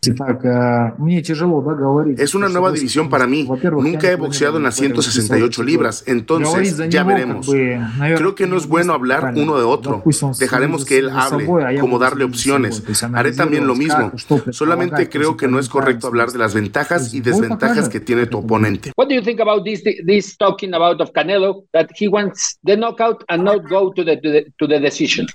Es 2.17 2.35
una 2.35 2.49
nueva 2.49 2.73
división 2.73 3.09
para 3.09 3.27
mí. 3.27 3.47
Nunca 3.47 4.11
he 4.11 4.17
boxeado 4.17 4.57
en 4.59 4.65
las 4.65 4.77
168 4.77 5.63
libras, 5.63 6.05
entonces 6.07 6.89
ya 6.89 7.05
veremos. 7.05 7.47
Creo 7.47 8.35
que 8.35 8.47
no 8.47 8.57
es 8.57 8.67
bueno 8.67 8.93
hablar 8.93 9.33
uno 9.37 9.59
de 9.59 9.65
otro. 9.65 10.03
Dejaremos 10.39 10.85
que 10.85 10.99
él 10.99 11.11
hable, 11.11 11.47
como 11.81 11.99
darle 11.99 12.25
opciones. 12.25 12.83
Haré 13.15 13.33
también 13.33 13.67
lo 13.67 13.75
mismo. 13.75 14.13
Solamente 14.51 15.09
creo 15.09 15.37
que 15.37 15.49
no 15.49 15.59
es 15.59 15.69
correcto 15.69 16.07
hablar 16.07 16.31
de 16.31 16.39
las 16.39 16.55
ventajas 16.55 17.13
y 17.15 17.21
desventajas 17.21 17.89
que 17.89 18.01
tiene 18.01 18.27
tu 18.27 18.39
oponente. 18.39 18.93
What 18.97 19.09
do 19.09 19.15
you 19.15 19.23
think 19.23 19.41
about 19.41 19.65
this 19.65 19.83
this 20.07 20.37
talking 20.37 20.75
about 20.75 21.01
of 21.01 21.13
Canelo 21.13 21.65
that 21.73 21.89
he 21.99 22.09
wants 22.09 22.59
the 22.65 22.77
knockout 22.77 23.25
and 23.29 23.45
not 23.45 23.69
go 23.69 23.93
to 23.93 24.05
the 24.05 24.17
to 24.17 24.31
the, 24.33 24.53
to 24.59 24.67
the 24.67 24.79
decision? 24.81 25.27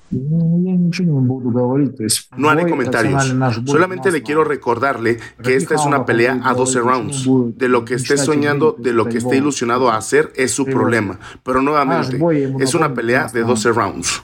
No 2.37 2.49
haré 2.49 2.69
comentarios. 2.69 3.35
Solamente 3.65 4.11
le 4.11 4.21
quiero 4.23 4.43
recordarle 4.43 5.17
que 5.41 5.55
esta 5.55 5.75
es 5.75 5.85
una 5.85 6.05
pelea 6.05 6.39
a 6.43 6.53
12 6.53 6.79
rounds. 6.79 7.29
De 7.57 7.67
lo 7.67 7.85
que 7.85 7.95
esté 7.95 8.17
soñando, 8.17 8.75
de 8.77 8.93
lo 8.93 9.05
que 9.05 9.17
esté 9.17 9.37
ilusionado 9.37 9.89
a 9.89 9.97
hacer, 9.97 10.31
es 10.35 10.51
su 10.51 10.65
problema. 10.65 11.19
Pero 11.43 11.61
nuevamente, 11.61 12.19
es 12.59 12.73
una 12.73 12.93
pelea 12.93 13.27
de 13.27 13.41
12 13.41 13.71
rounds. 13.71 14.23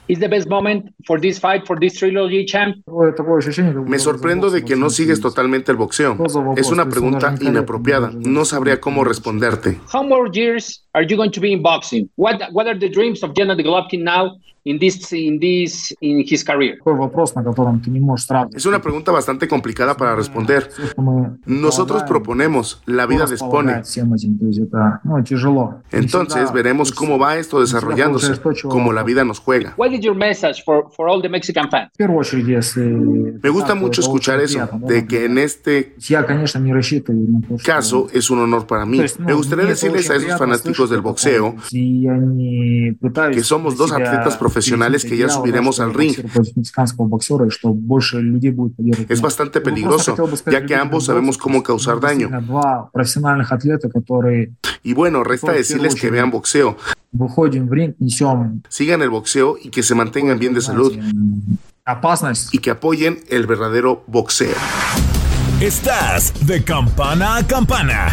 Me 3.86 3.98
sorprendo 3.98 4.50
de 4.50 4.64
que 4.64 4.76
no 4.76 4.90
sigues 4.90 5.20
totalmente 5.20 5.72
el 5.72 5.78
boxeo. 5.78 6.16
Es 6.56 6.70
una 6.70 6.88
pregunta 6.88 7.34
inapropiada. 7.40 8.10
No 8.14 8.44
sabría 8.44 8.80
cómo 8.80 9.04
responderte. 9.04 9.80
How 9.92 10.04
more 10.04 10.30
years 10.32 10.87
are 10.98 11.06
you 11.06 11.16
going 11.16 11.30
to 11.30 11.40
be 11.40 11.52
in 11.52 11.62
boxing? 11.62 12.10
What 12.16 12.42
what 12.52 12.66
are 12.66 12.78
the 12.78 12.88
dreams 12.88 13.22
of 13.22 13.32
Gennady 13.32 13.62
Golovkin 13.64 14.02
now 14.02 14.36
in 14.64 14.78
this 14.78 15.12
in 15.12 15.38
this 15.38 15.94
in 16.00 16.24
his 16.28 16.44
career? 16.44 16.78
Es 18.54 18.66
una 18.66 18.82
pregunta 18.82 19.12
bastante 19.12 19.48
complicada 19.48 19.96
para 19.96 20.14
responder. 20.14 20.68
Nosotros 21.46 22.02
proponemos, 22.02 22.82
la 22.86 23.06
vida 23.06 23.26
dispone. 23.26 23.82
Entonces 25.92 26.52
veremos 26.52 26.92
cómo 26.92 27.18
va 27.18 27.36
esto 27.36 27.60
desarrollándose, 27.60 28.40
como 28.62 28.92
la 28.92 29.02
vida 29.02 29.24
nos 29.24 29.38
juega. 29.38 29.74
What 29.76 29.92
is 29.92 30.00
your 30.00 30.16
message 30.16 30.62
for, 30.64 30.90
for 30.90 31.08
all 31.08 31.22
the 31.22 31.28
Mexican 31.28 31.70
fans? 31.70 31.90
Me 31.98 33.50
gusta 33.50 33.74
mucho 33.74 34.00
escuchar 34.00 34.40
eso, 34.40 34.68
de 34.82 35.06
que 35.06 35.24
en 35.24 35.38
este 35.38 35.94
caso 37.64 38.08
es 38.12 38.30
un 38.30 38.40
honor 38.40 38.66
para 38.66 38.84
mí. 38.84 39.00
Me 39.18 39.32
gustaría 39.32 39.64
decirles 39.64 40.10
a 40.10 40.16
esos 40.16 40.38
fanáticos 40.38 40.87
del 40.90 41.00
boxeo 41.00 41.56
que 41.70 43.42
somos 43.42 43.76
dos 43.76 43.92
atletas 43.92 44.36
profesionales 44.36 45.04
que 45.04 45.16
ya 45.16 45.28
subiremos 45.28 45.80
al 45.80 45.94
ring. 45.94 46.14
Es 49.08 49.20
bastante 49.20 49.60
peligroso, 49.60 50.16
ya 50.50 50.64
que 50.64 50.74
ambos 50.74 51.06
sabemos 51.06 51.38
cómo 51.38 51.62
causar 51.62 52.00
daño. 52.00 52.30
Y 54.82 54.94
bueno, 54.94 55.24
resta 55.24 55.52
decirles 55.52 55.94
que 55.94 56.10
vean 56.10 56.30
boxeo. 56.30 56.76
Sigan 58.68 59.02
el 59.02 59.10
boxeo 59.10 59.56
y 59.62 59.70
que 59.70 59.82
se 59.82 59.94
mantengan 59.94 60.38
bien 60.38 60.54
de 60.54 60.60
salud. 60.60 60.92
Y 62.52 62.58
que 62.58 62.70
apoyen 62.70 63.18
el 63.28 63.46
verdadero 63.46 64.04
boxeo. 64.06 64.54
Estás 65.60 66.46
de 66.46 66.62
campana 66.62 67.36
a 67.36 67.46
campana. 67.46 68.12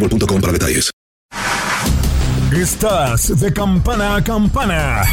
boostmobile.com 0.01 0.41
para 0.41 0.53
detalles. 0.53 0.89
Estás 2.51 3.39
de 3.39 3.53
campana 3.53 4.15
a 4.15 4.23
campana. 4.23 5.03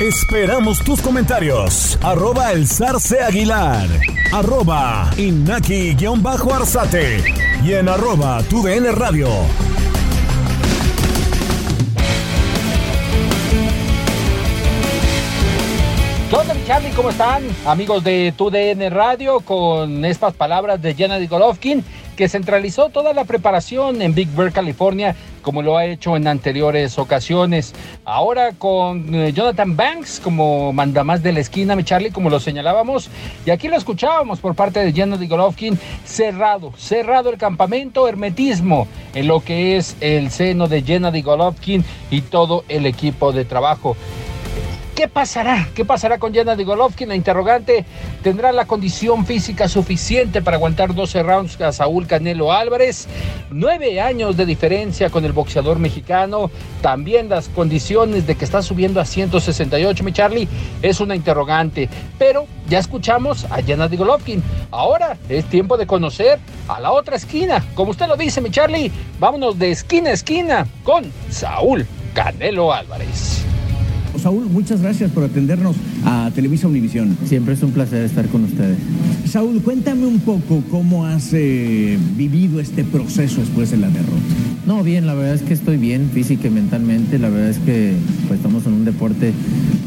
Esperamos 0.00 0.82
tus 0.82 1.02
comentarios. 1.02 1.98
Arroba 2.02 2.52
el 2.52 2.66
zarce 2.66 3.20
aguilar. 3.20 3.86
Arroba 4.32 5.10
inaki-arzate. 5.16 7.22
Y 7.62 7.74
en 7.74 7.88
arroba 7.88 8.42
tu 8.44 8.62
DN 8.62 8.90
radio. 8.92 9.28
¿Qué 16.30 16.36
onda, 16.36 16.54
Charlie? 16.64 16.92
¿Cómo 16.92 17.10
están? 17.10 17.42
Amigos 17.66 18.04
de 18.04 18.32
TUDN 18.36 18.88
Radio, 18.92 19.40
con 19.40 20.04
estas 20.04 20.32
palabras 20.32 20.80
de 20.80 20.94
Gennady 20.94 21.26
Golovkin, 21.26 21.84
que 22.20 22.28
centralizó 22.28 22.90
toda 22.90 23.14
la 23.14 23.24
preparación 23.24 24.02
en 24.02 24.14
Big 24.14 24.28
Bear, 24.36 24.52
California, 24.52 25.16
como 25.40 25.62
lo 25.62 25.78
ha 25.78 25.86
hecho 25.86 26.16
en 26.16 26.26
anteriores 26.26 26.98
ocasiones. 26.98 27.74
Ahora 28.04 28.52
con 28.52 29.14
eh, 29.14 29.32
Jonathan 29.32 29.74
Banks 29.74 30.20
como 30.22 30.70
mandamás 30.70 31.22
de 31.22 31.32
la 31.32 31.40
esquina, 31.40 31.74
mi 31.76 31.82
Charlie, 31.82 32.10
como 32.10 32.28
lo 32.28 32.38
señalábamos. 32.38 33.08
Y 33.46 33.50
aquí 33.50 33.68
lo 33.68 33.76
escuchábamos 33.78 34.38
por 34.38 34.54
parte 34.54 34.80
de 34.80 34.92
Gennady 34.92 35.28
Golovkin, 35.28 35.78
cerrado, 36.04 36.74
cerrado 36.76 37.30
el 37.30 37.38
campamento, 37.38 38.06
hermetismo 38.06 38.86
en 39.14 39.26
lo 39.26 39.40
que 39.42 39.78
es 39.78 39.96
el 40.02 40.30
seno 40.30 40.68
de 40.68 40.82
Gennady 40.82 41.22
Golovkin 41.22 41.82
y 42.10 42.20
todo 42.20 42.64
el 42.68 42.84
equipo 42.84 43.32
de 43.32 43.46
trabajo. 43.46 43.96
¿Qué 45.00 45.08
pasará? 45.08 45.66
¿Qué 45.74 45.86
pasará 45.86 46.18
con 46.18 46.34
Gennady 46.34 46.62
Golovkin? 46.62 47.08
La 47.08 47.14
interrogante, 47.14 47.86
¿tendrá 48.22 48.52
la 48.52 48.66
condición 48.66 49.24
física 49.24 49.66
suficiente 49.66 50.42
para 50.42 50.58
aguantar 50.58 50.94
12 50.94 51.22
rounds 51.22 51.58
a 51.62 51.72
Saúl 51.72 52.06
Canelo 52.06 52.52
Álvarez? 52.52 53.08
Nueve 53.50 53.98
años 53.98 54.36
de 54.36 54.44
diferencia 54.44 55.08
con 55.08 55.24
el 55.24 55.32
boxeador 55.32 55.78
mexicano. 55.78 56.50
También 56.82 57.30
las 57.30 57.48
condiciones 57.48 58.26
de 58.26 58.34
que 58.34 58.44
está 58.44 58.60
subiendo 58.60 59.00
a 59.00 59.06
168, 59.06 60.04
mi 60.04 60.12
Charlie, 60.12 60.46
es 60.82 61.00
una 61.00 61.16
interrogante. 61.16 61.88
Pero 62.18 62.44
ya 62.68 62.78
escuchamos 62.78 63.46
a 63.46 63.62
Gennady 63.62 63.96
Golovkin. 63.96 64.42
Ahora 64.70 65.16
es 65.30 65.46
tiempo 65.46 65.78
de 65.78 65.86
conocer 65.86 66.38
a 66.68 66.78
la 66.78 66.92
otra 66.92 67.16
esquina. 67.16 67.64
Como 67.74 67.92
usted 67.92 68.06
lo 68.06 68.16
dice, 68.16 68.42
mi 68.42 68.50
Charlie, 68.50 68.92
vámonos 69.18 69.58
de 69.58 69.70
esquina 69.70 70.10
a 70.10 70.12
esquina 70.12 70.66
con 70.84 71.10
Saúl 71.30 71.86
Canelo 72.12 72.70
Álvarez. 72.70 73.49
Saúl, 74.20 74.50
muchas 74.50 74.82
gracias 74.82 75.10
por 75.10 75.24
atendernos 75.24 75.76
a 76.04 76.30
Televisa 76.34 76.68
Univisión. 76.68 77.16
Siempre 77.24 77.54
es 77.54 77.62
un 77.62 77.72
placer 77.72 78.04
estar 78.04 78.26
con 78.28 78.44
ustedes. 78.44 78.76
Saúl, 79.24 79.62
cuéntame 79.62 80.06
un 80.06 80.20
poco 80.20 80.62
cómo 80.70 81.06
has 81.06 81.30
eh, 81.32 81.98
vivido 82.16 82.60
este 82.60 82.84
proceso 82.84 83.40
después 83.40 83.70
de 83.70 83.78
la 83.78 83.88
derrota. 83.88 84.10
No, 84.66 84.82
bien, 84.82 85.06
la 85.06 85.14
verdad 85.14 85.34
es 85.34 85.42
que 85.42 85.54
estoy 85.54 85.78
bien 85.78 86.10
física 86.12 86.48
y 86.48 86.50
mentalmente. 86.50 87.18
La 87.18 87.30
verdad 87.30 87.48
es 87.48 87.58
que 87.58 87.94
pues, 88.28 88.38
estamos 88.38 88.66
en 88.66 88.74
un 88.74 88.84
deporte 88.84 89.32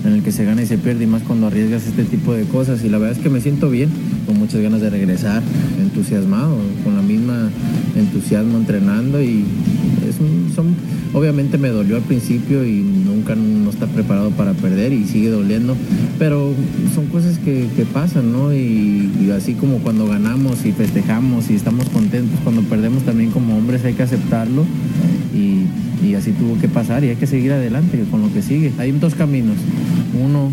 en 0.03 0.13
el 0.13 0.23
que 0.23 0.31
se 0.31 0.45
gana 0.45 0.63
y 0.63 0.65
se 0.65 0.79
pierde 0.79 1.03
y 1.03 1.07
más 1.07 1.21
cuando 1.21 1.47
arriesgas 1.47 1.85
este 1.85 2.03
tipo 2.03 2.33
de 2.33 2.45
cosas. 2.45 2.83
Y 2.83 2.89
la 2.89 2.97
verdad 2.97 3.15
es 3.15 3.23
que 3.23 3.29
me 3.29 3.39
siento 3.39 3.69
bien, 3.69 3.89
con 4.25 4.39
muchas 4.39 4.61
ganas 4.61 4.81
de 4.81 4.89
regresar, 4.89 5.43
entusiasmado, 5.79 6.57
con 6.83 6.95
la 6.95 7.03
misma 7.03 7.49
entusiasmo 7.95 8.57
entrenando 8.57 9.21
y 9.21 9.45
son, 10.55 10.75
obviamente 11.13 11.57
me 11.57 11.69
dolió 11.69 11.95
al 11.95 12.03
principio 12.03 12.65
y 12.65 12.81
nunca 12.81 13.35
no 13.35 13.69
está 13.69 13.87
preparado 13.87 14.31
para 14.31 14.53
perder 14.53 14.93
y 14.93 15.05
sigue 15.05 15.29
doliendo, 15.29 15.75
pero 16.19 16.53
son 16.93 17.07
cosas 17.07 17.37
que, 17.39 17.67
pasan, 17.93 18.31
¿no? 18.31 18.53
Y, 18.53 19.11
y, 19.21 19.31
así 19.31 19.53
como 19.53 19.79
cuando 19.79 20.07
ganamos 20.07 20.65
y 20.65 20.71
festejamos 20.71 21.49
y 21.49 21.55
estamos 21.55 21.89
contentos, 21.89 22.39
cuando 22.43 22.61
perdemos 22.63 23.03
también 23.03 23.29
como 23.31 23.57
hombres 23.57 23.83
hay 23.85 23.93
que 23.93 24.03
aceptarlo 24.03 24.65
y, 25.35 25.65
y 26.05 26.15
así 26.15 26.31
tuvo 26.31 26.59
que 26.59 26.67
pasar 26.67 27.03
y 27.03 27.09
hay 27.09 27.15
que 27.15 27.27
seguir 27.27 27.51
adelante 27.51 28.03
con 28.09 28.21
lo 28.21 28.33
que 28.33 28.41
sigue. 28.41 28.71
Hay 28.77 28.91
dos 28.91 29.15
caminos, 29.15 29.57
uno 30.21 30.49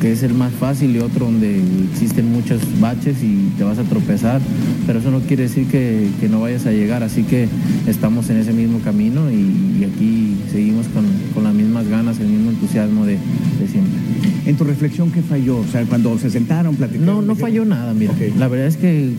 que 0.00 0.12
es 0.12 0.22
el 0.22 0.34
más 0.34 0.52
fácil 0.52 0.94
y 0.96 0.98
otro 0.98 1.26
donde 1.26 1.60
existen 1.90 2.32
muchos 2.32 2.60
baches 2.80 3.22
y 3.22 3.50
te 3.56 3.64
vas 3.64 3.78
a 3.78 3.84
tropezar, 3.84 4.40
pero 4.86 4.98
eso 4.98 5.10
no 5.10 5.20
quiere 5.20 5.44
decir 5.44 5.66
que, 5.66 6.08
que 6.20 6.28
no 6.28 6.40
vayas 6.40 6.66
a 6.66 6.72
llegar, 6.72 7.02
así 7.02 7.22
que 7.22 7.48
estamos 7.86 8.30
en 8.30 8.38
ese 8.38 8.52
mismo 8.52 8.80
camino 8.80 9.30
y, 9.30 9.80
y 9.80 9.84
aquí 9.84 10.36
seguimos 10.50 10.86
con, 10.88 11.04
con, 11.34 11.44
las 11.44 11.54
mismas 11.54 11.88
ganas, 11.88 12.18
el 12.20 12.28
mismo 12.28 12.50
entusiasmo 12.50 13.04
de, 13.06 13.18
de, 13.60 13.68
siempre. 13.68 13.98
En 14.46 14.56
tu 14.56 14.64
reflexión, 14.64 15.10
¿qué 15.10 15.22
falló? 15.22 15.58
O 15.58 15.66
sea, 15.66 15.84
cuando 15.84 16.18
se 16.18 16.30
sentaron, 16.30 16.76
platicaron. 16.76 17.06
No, 17.06 17.22
no 17.22 17.36
falló 17.36 17.64
nada, 17.64 17.92
mira. 17.92 18.12
Okay. 18.12 18.32
La 18.38 18.48
verdad 18.48 18.66
es 18.66 18.76
que 18.76 19.10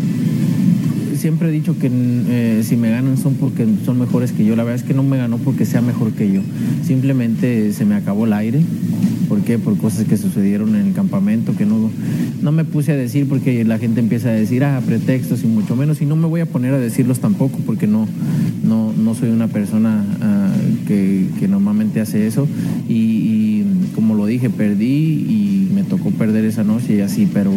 siempre 1.22 1.50
he 1.50 1.52
dicho 1.52 1.78
que 1.78 1.90
eh, 1.94 2.64
si 2.64 2.76
me 2.76 2.90
ganan 2.90 3.16
son 3.18 3.36
porque 3.36 3.68
son 3.86 4.00
mejores 4.00 4.32
que 4.32 4.44
yo. 4.44 4.56
La 4.56 4.64
verdad 4.64 4.82
es 4.82 4.88
que 4.88 4.96
no 4.96 5.04
me 5.04 5.18
ganó 5.18 5.38
porque 5.38 5.66
sea 5.66 5.82
mejor 5.82 6.14
que 6.14 6.32
yo. 6.32 6.42
Simplemente 6.84 7.72
se 7.74 7.86
me 7.86 7.96
acabó 7.96 8.26
el 8.26 8.34
aire. 8.34 8.62
¿Por 9.32 9.40
qué? 9.44 9.58
Por 9.58 9.78
cosas 9.78 10.04
que 10.04 10.18
sucedieron 10.18 10.76
en 10.76 10.88
el 10.88 10.94
campamento 10.94 11.56
que 11.56 11.66
no, 11.66 11.90
no 12.42 12.52
me 12.52 12.66
puse 12.66 12.92
a 12.92 12.98
decir 12.98 13.30
porque 13.30 13.64
la 13.64 13.80
gente 13.80 14.02
empieza 14.02 14.28
a 14.28 14.34
decir, 14.34 14.62
ah, 14.66 14.82
pretextos 14.86 15.46
y 15.46 15.48
mucho 15.48 15.78
menos. 15.78 16.02
Y 16.02 16.06
no 16.06 16.18
me 16.18 16.28
voy 16.28 16.42
a 16.42 16.46
poner 16.46 16.74
a 16.74 16.80
decirlos 16.80 17.22
tampoco 17.22 17.58
porque 17.66 17.88
no, 17.88 18.10
no, 18.62 18.92
no 18.92 19.16
soy 19.16 19.30
una 19.30 19.48
persona 19.48 20.04
uh, 20.20 20.86
que, 20.86 21.30
que, 21.40 21.48
normalmente 21.48 22.02
hace 22.02 22.28
eso. 22.28 22.46
Y, 22.90 22.94
y 22.94 23.92
como 23.96 24.16
lo 24.16 24.26
dije, 24.26 24.50
perdí 24.50 24.86
y 24.86 25.72
me 25.74 25.86
tocó 25.86 26.12
perder 26.12 26.44
esa 26.44 26.66
noche 26.66 26.98
y 26.98 27.00
así, 27.00 27.26
pero 27.34 27.54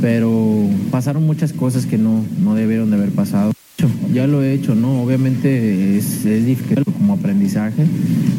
pero 0.00 0.68
pasaron 0.90 1.24
muchas 1.24 1.52
cosas 1.52 1.86
que 1.86 1.98
no, 1.98 2.24
no 2.42 2.56
debieron 2.56 2.90
de 2.90 2.96
haber 2.96 3.10
pasado. 3.10 3.52
Ya 4.14 4.28
lo 4.28 4.44
he 4.44 4.52
hecho, 4.52 4.76
¿no? 4.76 5.02
Obviamente 5.02 5.98
es, 5.98 6.24
es 6.24 6.46
difícil 6.46 6.84
como 6.84 7.14
aprendizaje. 7.14 7.84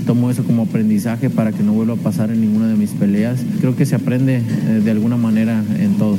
Tomo 0.08 0.32
eso 0.32 0.46
como 0.46 0.63
aprendizaje 0.63 1.29
para 1.29 1.51
que 1.51 1.63
no 1.63 1.74
vuelva 1.74 1.96
a 1.96 1.98
pasar 1.98 2.32
en 2.32 2.39
ninguna 2.39 2.70
de 2.70 2.75
mis 2.75 2.91
peleas. 2.91 3.41
Creo 3.60 3.75
que 3.75 3.86
se 3.86 3.96
aprende 3.96 4.38
eh, 4.38 4.82
de 4.82 4.91
alguna 4.91 5.17
manera 5.17 5.62
en 5.77 5.96
todo. 5.98 6.17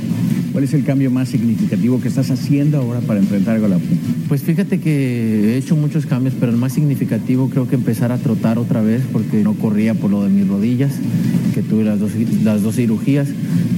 ¿Cuál 0.53 0.65
es 0.65 0.75
el 0.75 0.85
cambio 0.85 1.11
más 1.11 1.29
significativo 1.29 2.01
que 2.01 2.09
estás 2.09 2.31
haciendo 2.31 2.79
ahora 2.79 3.01
para 3.01 3.21
enfrentar 3.21 3.57
a 3.57 3.59
Golovkin? 3.59 3.99
Pues 4.29 4.43
fíjate 4.43 4.81
que 4.81 5.55
he 5.55 5.57
hecho 5.57 5.77
muchos 5.77 6.05
cambios, 6.05 6.35
pero 6.39 6.53
el 6.53 6.59
más 6.59 6.73
significativo 6.73 7.49
creo 7.49 7.69
que 7.69 7.77
empezar 7.77 8.13
a 8.13 8.19
trotar 8.19 8.59
otra 8.59 8.81
vez 8.81 9.03
porque 9.13 9.43
no 9.43 9.55
corría 9.55 9.95
por 9.95 10.11
lo 10.11 10.23
de 10.23 10.31
mis 10.31 10.49
rodillas, 10.49 10.93
que 11.55 11.63
tuve 11.63 11.85
las 11.85 12.01
dos, 12.01 12.13
las 12.43 12.63
dos 12.63 12.77
cirugías, 12.77 13.29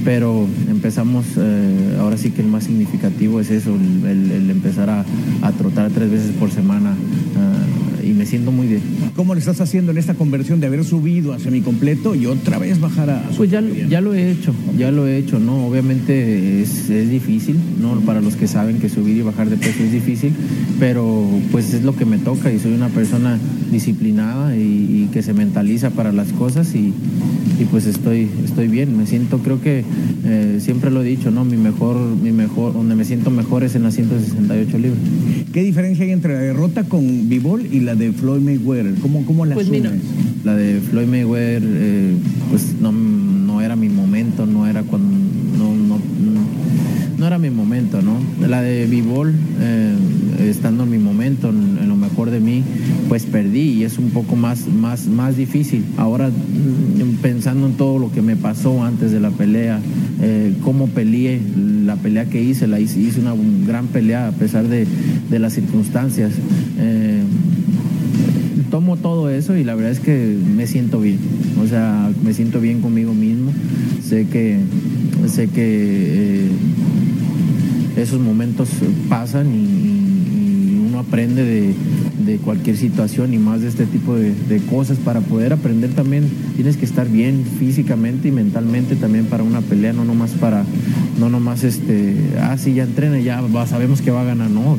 pero 0.05 0.47
empezamos, 0.69 1.25
eh, 1.37 1.97
ahora 1.99 2.17
sí 2.17 2.31
que 2.31 2.41
el 2.41 2.47
más 2.47 2.63
significativo 2.63 3.39
es 3.39 3.51
eso, 3.51 3.75
el, 3.75 4.09
el, 4.09 4.31
el 4.31 4.49
empezar 4.49 4.89
a, 4.89 5.05
a, 5.41 5.51
trotar 5.51 5.68
tres 5.71 6.11
veces 6.11 6.31
por 6.39 6.51
semana. 6.51 6.91
Uh, 6.91 7.79
y 8.09 8.13
me 8.13 8.25
siento 8.25 8.51
muy 8.51 8.67
bien. 8.67 8.81
¿Cómo 9.15 9.33
le 9.33 9.39
estás 9.39 9.61
haciendo 9.61 9.91
en 9.91 9.97
esta 9.97 10.15
conversión 10.15 10.59
de 10.59 10.67
haber 10.67 10.83
subido 10.83 11.33
a 11.33 11.39
semicompleto 11.39 12.15
y 12.15 12.25
otra 12.25 12.57
vez 12.57 12.79
bajar 12.79 13.09
a... 13.09 13.21
Pues 13.37 13.51
ya, 13.51 13.61
ya 13.61 14.01
lo 14.01 14.13
he 14.13 14.31
hecho, 14.31 14.53
ya 14.77 14.91
lo 14.91 15.05
he 15.07 15.17
hecho, 15.17 15.39
¿no? 15.39 15.67
Obviamente 15.67 16.61
es, 16.61 16.89
es, 16.89 17.09
difícil, 17.09 17.57
¿no? 17.79 17.99
Para 18.01 18.21
los 18.21 18.35
que 18.35 18.47
saben 18.47 18.79
que 18.79 18.89
subir 18.89 19.17
y 19.17 19.21
bajar 19.21 19.49
de 19.49 19.57
peso 19.57 19.83
es 19.83 19.91
difícil, 19.91 20.33
pero 20.79 21.27
pues 21.51 21.73
es 21.73 21.83
lo 21.83 21.95
que 21.95 22.05
me 22.05 22.17
toca 22.17 22.51
y 22.51 22.59
soy 22.59 22.73
una 22.73 22.89
persona 22.89 23.37
disciplinada 23.71 24.55
y, 24.55 24.59
y 24.61 25.09
que 25.11 25.21
se 25.21 25.33
mentaliza 25.33 25.91
para 25.91 26.11
las 26.11 26.31
cosas 26.33 26.73
y, 26.75 26.93
y, 27.59 27.65
pues 27.65 27.85
estoy, 27.85 28.29
estoy 28.43 28.67
bien, 28.67 28.97
me 28.97 29.05
siento, 29.05 29.39
creo 29.39 29.61
que 29.61 29.83
eh, 30.25 30.57
siempre 30.59 30.91
lo 30.91 31.01
he 31.01 31.05
dicho, 31.05 31.29
¿no? 31.29 31.45
Mi 31.45 31.57
mejor, 31.57 31.97
mi 31.97 32.31
mejor, 32.31 32.73
donde 32.73 32.95
me 32.95 33.05
siento 33.05 33.29
mejor 33.29 33.63
es 33.63 33.75
en 33.75 33.83
las 33.83 33.95
168 33.95 34.77
libras. 34.77 34.99
¿Qué 35.59 35.65
diferencia 35.65 36.05
hay 36.05 36.11
entre 36.11 36.35
la 36.35 36.39
derrota 36.39 36.85
con 36.85 37.27
Bivol 37.27 37.65
y 37.69 37.81
la 37.81 37.93
de 37.93 38.13
Floyd 38.13 38.39
Mayweather? 38.39 38.93
¿Cómo, 39.01 39.25
cómo 39.25 39.45
la 39.45 39.55
pues 39.55 39.67
asumes? 39.67 39.91
Mira, 39.91 39.97
la 40.45 40.55
de 40.55 40.79
Floyd 40.79 41.07
Mayweather, 41.07 41.63
eh, 41.65 42.15
pues 42.49 42.75
no, 42.79 42.93
no, 42.93 43.59
era 43.59 43.75
mi 43.75 43.89
momento, 43.89 44.45
no 44.45 44.67
era 44.67 44.83
cuando. 44.83 45.18
No, 47.19 47.27
era 47.27 47.37
mi 47.37 47.49
momento, 47.49 48.01
¿no? 48.01 48.17
La 48.47 48.61
de 48.61 48.85
Bivol, 48.85 49.35
eh, 49.59 49.93
estando 50.47 50.85
en 50.85 50.89
mi 50.89 50.99
momento, 50.99 51.49
en, 51.49 51.89
lo 51.89 51.97
mejor 51.97 52.29
de 52.29 52.39
mí, 52.39 52.63
pues 53.09 53.25
perdí 53.25 53.73
y 53.73 53.83
es 53.83 53.97
un 53.97 54.11
poco 54.11 54.37
más, 54.37 54.67
más, 54.67 55.07
más 55.07 55.35
difícil. 55.35 55.83
Ahora, 55.97 56.29
pensando 57.21 57.67
en 57.67 57.73
todo 57.73 57.99
lo 57.99 58.09
que 58.09 58.21
me 58.21 58.37
pasó 58.37 58.85
antes 58.85 59.11
de 59.11 59.19
la 59.19 59.31
pelea, 59.31 59.81
eh, 60.21 60.53
cómo 60.63 60.87
peleé, 60.87 61.41
la 61.85 61.97
pelea 61.97 62.23
que 62.23 62.41
hice, 62.41 62.67
la 62.67 62.79
hice, 62.79 63.01
hice 63.01 63.19
una 63.19 63.33
gran 63.67 63.87
pelea 63.87 64.29
a 64.29 64.31
pesar 64.31 64.69
de, 64.69 64.87
de 65.29 65.39
las 65.39 65.51
circunstancias. 65.51 66.31
Eh, 66.77 67.21
tomo 68.71 68.95
todo 68.95 69.29
eso 69.29 69.57
y 69.57 69.65
la 69.65 69.75
verdad 69.75 69.91
es 69.91 69.99
que 69.99 70.37
me 70.55 70.67
siento 70.67 71.01
bien. 71.01 71.19
O 71.61 71.67
sea, 71.67 72.09
me 72.23 72.33
siento 72.33 72.61
bien 72.61 72.79
conmigo 72.79 73.13
mismo. 73.13 73.51
Sé 74.01 74.27
que, 74.27 74.59
sé 75.27 75.47
que 75.47 76.47
esos 77.95 78.19
momentos 78.19 78.69
pasan 79.09 79.53
y, 79.53 80.85
uno 80.87 80.99
aprende 80.99 81.43
de, 81.43 81.73
de, 82.29 82.37
cualquier 82.37 82.77
situación 82.77 83.33
y 83.33 83.37
más 83.37 83.61
de 83.61 83.67
este 83.67 83.85
tipo 83.85 84.15
de, 84.15 84.59
cosas. 84.69 84.97
Para 84.97 85.21
poder 85.21 85.53
aprender 85.53 85.91
también 85.91 86.29
tienes 86.55 86.77
que 86.77 86.85
estar 86.85 87.09
bien 87.09 87.43
físicamente 87.59 88.27
y 88.27 88.31
mentalmente 88.31 88.95
también 88.95 89.25
para 89.25 89.43
una 89.43 89.61
pelea, 89.61 89.93
no 89.93 90.05
nomás 90.05 90.31
para, 90.31 90.63
no 91.19 91.29
nomás 91.29 91.63
este, 91.63 92.15
ah, 92.41 92.57
sí, 92.57 92.73
ya 92.73 92.83
entrena, 92.83 93.19
ya 93.19 93.41
sabemos 93.65 94.01
que 94.01 94.11
va 94.11 94.21
a 94.21 94.25
ganar, 94.25 94.49
no. 94.49 94.77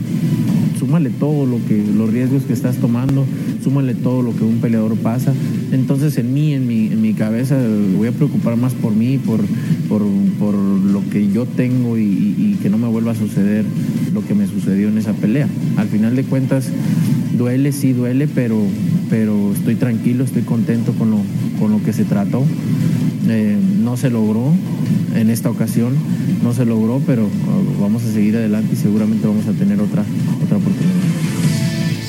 Súmale 0.79 1.11
todo 1.11 1.45
lo 1.45 1.59
que, 1.67 1.85
los 1.85 2.11
riesgos 2.11 2.45
que 2.45 2.55
estás 2.55 2.77
tomando, 2.77 3.27
súmale 3.63 3.95
todo 3.95 4.23
lo 4.23 4.35
que 4.35 4.45
un 4.45 4.59
peleador 4.59 4.97
pasa. 4.97 5.35
Entonces 5.73 6.17
en 6.17 6.33
mí, 6.33 6.55
en 6.55 6.67
mi, 6.67 6.87
en 6.87 7.01
mi 7.03 7.13
cabeza, 7.13 7.57
voy 7.97 8.09
a 8.09 8.13
preocupar 8.13 8.57
más 8.57 8.73
por 8.75 8.95
mí, 8.95 9.19
por, 9.19 9.41
por, 9.89 10.03
por 10.39 10.55
lo 10.55 11.03
que 11.11 11.31
yo 11.31 11.47
tengo 11.47 11.99
y, 11.99 12.59
que 12.63 12.69
no 12.69 12.79
me 12.79 12.89
vuelva 12.89 13.13
a 13.13 13.15
suceder 13.15 13.65
lo 14.13 14.25
que 14.25 14.35
me 14.35 14.47
sucedió 14.47 14.89
en 14.89 14.99
esa 14.99 15.13
pelea. 15.13 15.49
Al 15.77 15.89
final 15.89 16.17
de 16.17 16.25
cuentas, 16.25 16.69
duele, 17.41 17.73
sí 17.73 17.95
duele, 17.95 18.29
pero, 18.29 18.59
pero 19.09 19.53
estoy 19.53 19.75
tranquilo, 19.75 20.25
estoy 20.25 20.43
contento 20.43 20.93
con 20.93 21.11
lo, 21.11 21.17
con 21.59 21.73
lo 21.73 21.83
que 21.83 21.95
se 21.95 22.05
trató. 22.05 22.45
Eh, 23.29 23.59
no 23.79 23.97
se 23.97 24.11
logró 24.11 24.53
en 25.15 25.31
esta 25.31 25.49
ocasión, 25.49 25.95
no 26.43 26.53
se 26.53 26.67
logró, 26.67 27.01
pero 27.07 27.23
uh, 27.23 27.81
vamos 27.81 28.05
a 28.05 28.13
seguir 28.13 28.37
adelante 28.37 28.75
y 28.75 28.77
seguramente 28.77 29.27
vamos 29.27 29.47
a 29.47 29.53
tener 29.53 29.81
otra, 29.81 30.05
otra 30.45 30.59
oportunidad. 30.59 30.95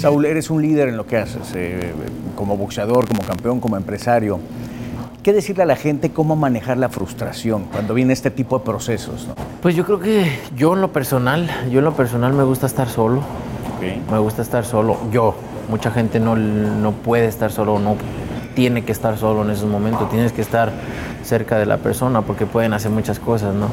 Saúl, 0.01 0.25
eres 0.25 0.49
un 0.49 0.61
líder 0.61 0.89
en 0.89 0.97
lo 0.97 1.07
que 1.07 1.15
haces, 1.15 1.53
eh, 1.55 1.93
como 2.35 2.57
boxeador, 2.57 3.07
como 3.07 3.21
campeón, 3.21 3.61
como 3.61 3.77
empresario. 3.77 4.39
¿Qué 5.23 5.31
decirle 5.31 5.63
a 5.63 5.67
la 5.67 5.75
gente 5.77 6.09
cómo 6.09 6.35
manejar 6.35 6.77
la 6.77 6.89
frustración 6.89 7.65
cuando 7.71 7.93
viene 7.93 8.11
este 8.11 8.31
tipo 8.31 8.59
de 8.59 8.65
procesos? 8.65 9.27
¿no? 9.27 9.35
Pues 9.61 9.75
yo 9.75 9.85
creo 9.85 9.99
que 9.99 10.29
yo 10.57 10.73
en 10.73 10.81
lo 10.81 10.91
personal, 10.91 11.49
yo 11.71 11.79
en 11.79 11.85
lo 11.85 11.95
personal 11.95 12.33
me 12.33 12.43
gusta 12.43 12.65
estar 12.65 12.89
solo. 12.89 13.23
Me 13.81 14.19
gusta 14.19 14.41
estar 14.41 14.63
solo. 14.65 14.97
Yo, 15.11 15.35
mucha 15.69 15.91
gente 15.91 16.19
no, 16.19 16.35
no 16.35 16.91
puede 16.91 17.25
estar 17.25 17.51
solo, 17.51 17.79
no 17.79 17.95
tiene 18.53 18.83
que 18.83 18.91
estar 18.91 19.17
solo 19.17 19.43
en 19.43 19.51
esos 19.51 19.69
momentos, 19.69 20.09
tienes 20.09 20.33
que 20.33 20.41
estar 20.41 20.71
cerca 21.23 21.57
de 21.57 21.65
la 21.65 21.77
persona 21.77 22.21
porque 22.21 22.45
pueden 22.45 22.73
hacer 22.73 22.91
muchas 22.91 23.19
cosas, 23.19 23.55
¿no? 23.55 23.67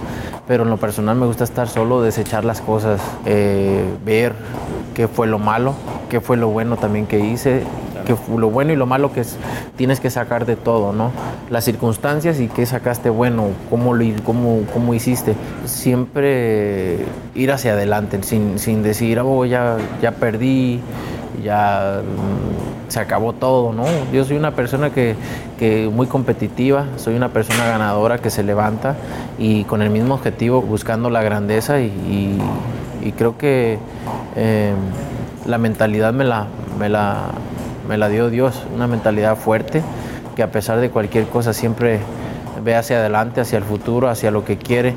Pero 0.46 0.62
en 0.62 0.70
lo 0.70 0.76
personal 0.76 1.16
me 1.16 1.26
gusta 1.26 1.44
estar 1.44 1.68
solo, 1.68 2.00
desechar 2.02 2.44
las 2.44 2.60
cosas, 2.60 3.00
eh, 3.26 3.84
ver 4.04 4.34
qué 4.94 5.08
fue 5.08 5.26
lo 5.26 5.38
malo, 5.38 5.74
qué 6.08 6.20
fue 6.20 6.36
lo 6.36 6.48
bueno 6.48 6.76
también 6.76 7.06
que 7.06 7.20
hice, 7.20 7.64
lo 8.36 8.50
bueno 8.50 8.72
y 8.72 8.76
lo 8.76 8.86
malo 8.86 9.12
que 9.12 9.20
es, 9.20 9.36
tienes 9.76 10.00
que 10.00 10.10
sacar 10.10 10.46
de 10.46 10.56
todo, 10.56 10.92
¿no? 10.92 11.10
Las 11.50 11.64
circunstancias 11.64 12.40
y 12.40 12.48
qué 12.48 12.66
sacaste 12.66 13.10
bueno, 13.10 13.48
cómo, 13.70 13.94
lo, 13.94 14.04
cómo, 14.24 14.62
cómo 14.72 14.94
hiciste. 14.94 15.34
Siempre 15.64 16.98
ir 17.34 17.52
hacia 17.52 17.72
adelante, 17.72 18.22
sin, 18.22 18.58
sin 18.58 18.82
decir, 18.82 19.20
oh, 19.20 19.44
ya, 19.44 19.76
ya 20.02 20.12
perdí, 20.12 20.80
ya 21.42 22.02
mm, 22.02 22.90
se 22.90 23.00
acabó 23.00 23.32
todo, 23.32 23.72
¿no? 23.72 23.84
Yo 24.12 24.24
soy 24.24 24.36
una 24.36 24.52
persona 24.52 24.90
que, 24.90 25.14
que 25.58 25.88
muy 25.92 26.06
competitiva, 26.06 26.86
soy 26.96 27.14
una 27.14 27.28
persona 27.28 27.66
ganadora 27.66 28.18
que 28.18 28.30
se 28.30 28.42
levanta 28.42 28.96
y 29.38 29.64
con 29.64 29.82
el 29.82 29.90
mismo 29.90 30.14
objetivo, 30.14 30.62
buscando 30.62 31.10
la 31.10 31.22
grandeza 31.22 31.80
y 31.80 32.38
creo 33.16 33.38
que 33.38 33.78
eh, 34.36 34.72
la 35.46 35.58
mentalidad 35.58 36.12
me 36.12 36.24
la, 36.24 36.46
me, 36.78 36.88
la, 36.88 37.30
me 37.88 37.96
la 37.96 38.08
dio 38.08 38.28
Dios, 38.28 38.62
una 38.74 38.86
mentalidad 38.86 39.36
fuerte 39.36 39.82
que 40.36 40.42
a 40.42 40.52
pesar 40.52 40.78
de 40.78 40.90
cualquier 40.90 41.24
cosa 41.26 41.52
siempre 41.52 42.00
ve 42.62 42.74
hacia 42.74 42.98
adelante, 42.98 43.40
hacia 43.40 43.58
el 43.58 43.64
futuro, 43.64 44.08
hacia 44.08 44.30
lo 44.30 44.44
que 44.44 44.58
quiere. 44.58 44.94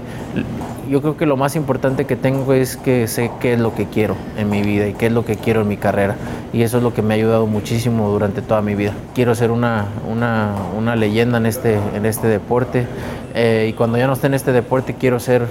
Yo 0.90 1.02
creo 1.02 1.16
que 1.16 1.26
lo 1.26 1.38
más 1.38 1.56
importante 1.56 2.06
que 2.06 2.18
tengo 2.18 2.54
es 2.54 2.76
que 2.76 3.08
sé 3.08 3.32
qué 3.40 3.54
es 3.54 3.60
lo 3.60 3.74
que 3.74 3.86
quiero 3.86 4.16
en 4.38 4.50
mi 4.50 4.62
vida 4.62 4.88
y 4.88 4.94
qué 4.94 5.08
es 5.08 5.14
lo 5.14 5.24
que 5.24 5.38
quiero 5.38 5.62
en 5.62 5.70
mi 5.70 5.78
carrera. 5.78 6.16
Y 6.52 6.64
eso 6.64 6.78
es 6.78 6.84
lo 6.84 6.94
que 6.94 7.02
me 7.02 7.14
ha 7.14 7.18
ayudado 7.18 7.48
muchísimo 7.48 8.10
durante 8.10 8.42
toda 8.42 8.62
mi 8.62 8.76
vida. 8.76 8.92
Quiero 9.16 9.34
ser 9.36 9.52
una, 9.52 9.86
una, 10.10 10.54
una 10.78 10.96
leyenda 10.98 11.38
en 11.38 11.46
este, 11.46 11.80
en 11.96 12.06
este 12.06 12.28
deporte 12.28 12.86
eh, 13.34 13.68
y 13.70 13.74
cuando 13.74 13.98
ya 13.98 14.08
no 14.08 14.14
esté 14.14 14.28
en 14.28 14.34
este 14.34 14.52
deporte 14.52 14.96
quiero 14.96 15.20
ser 15.20 15.48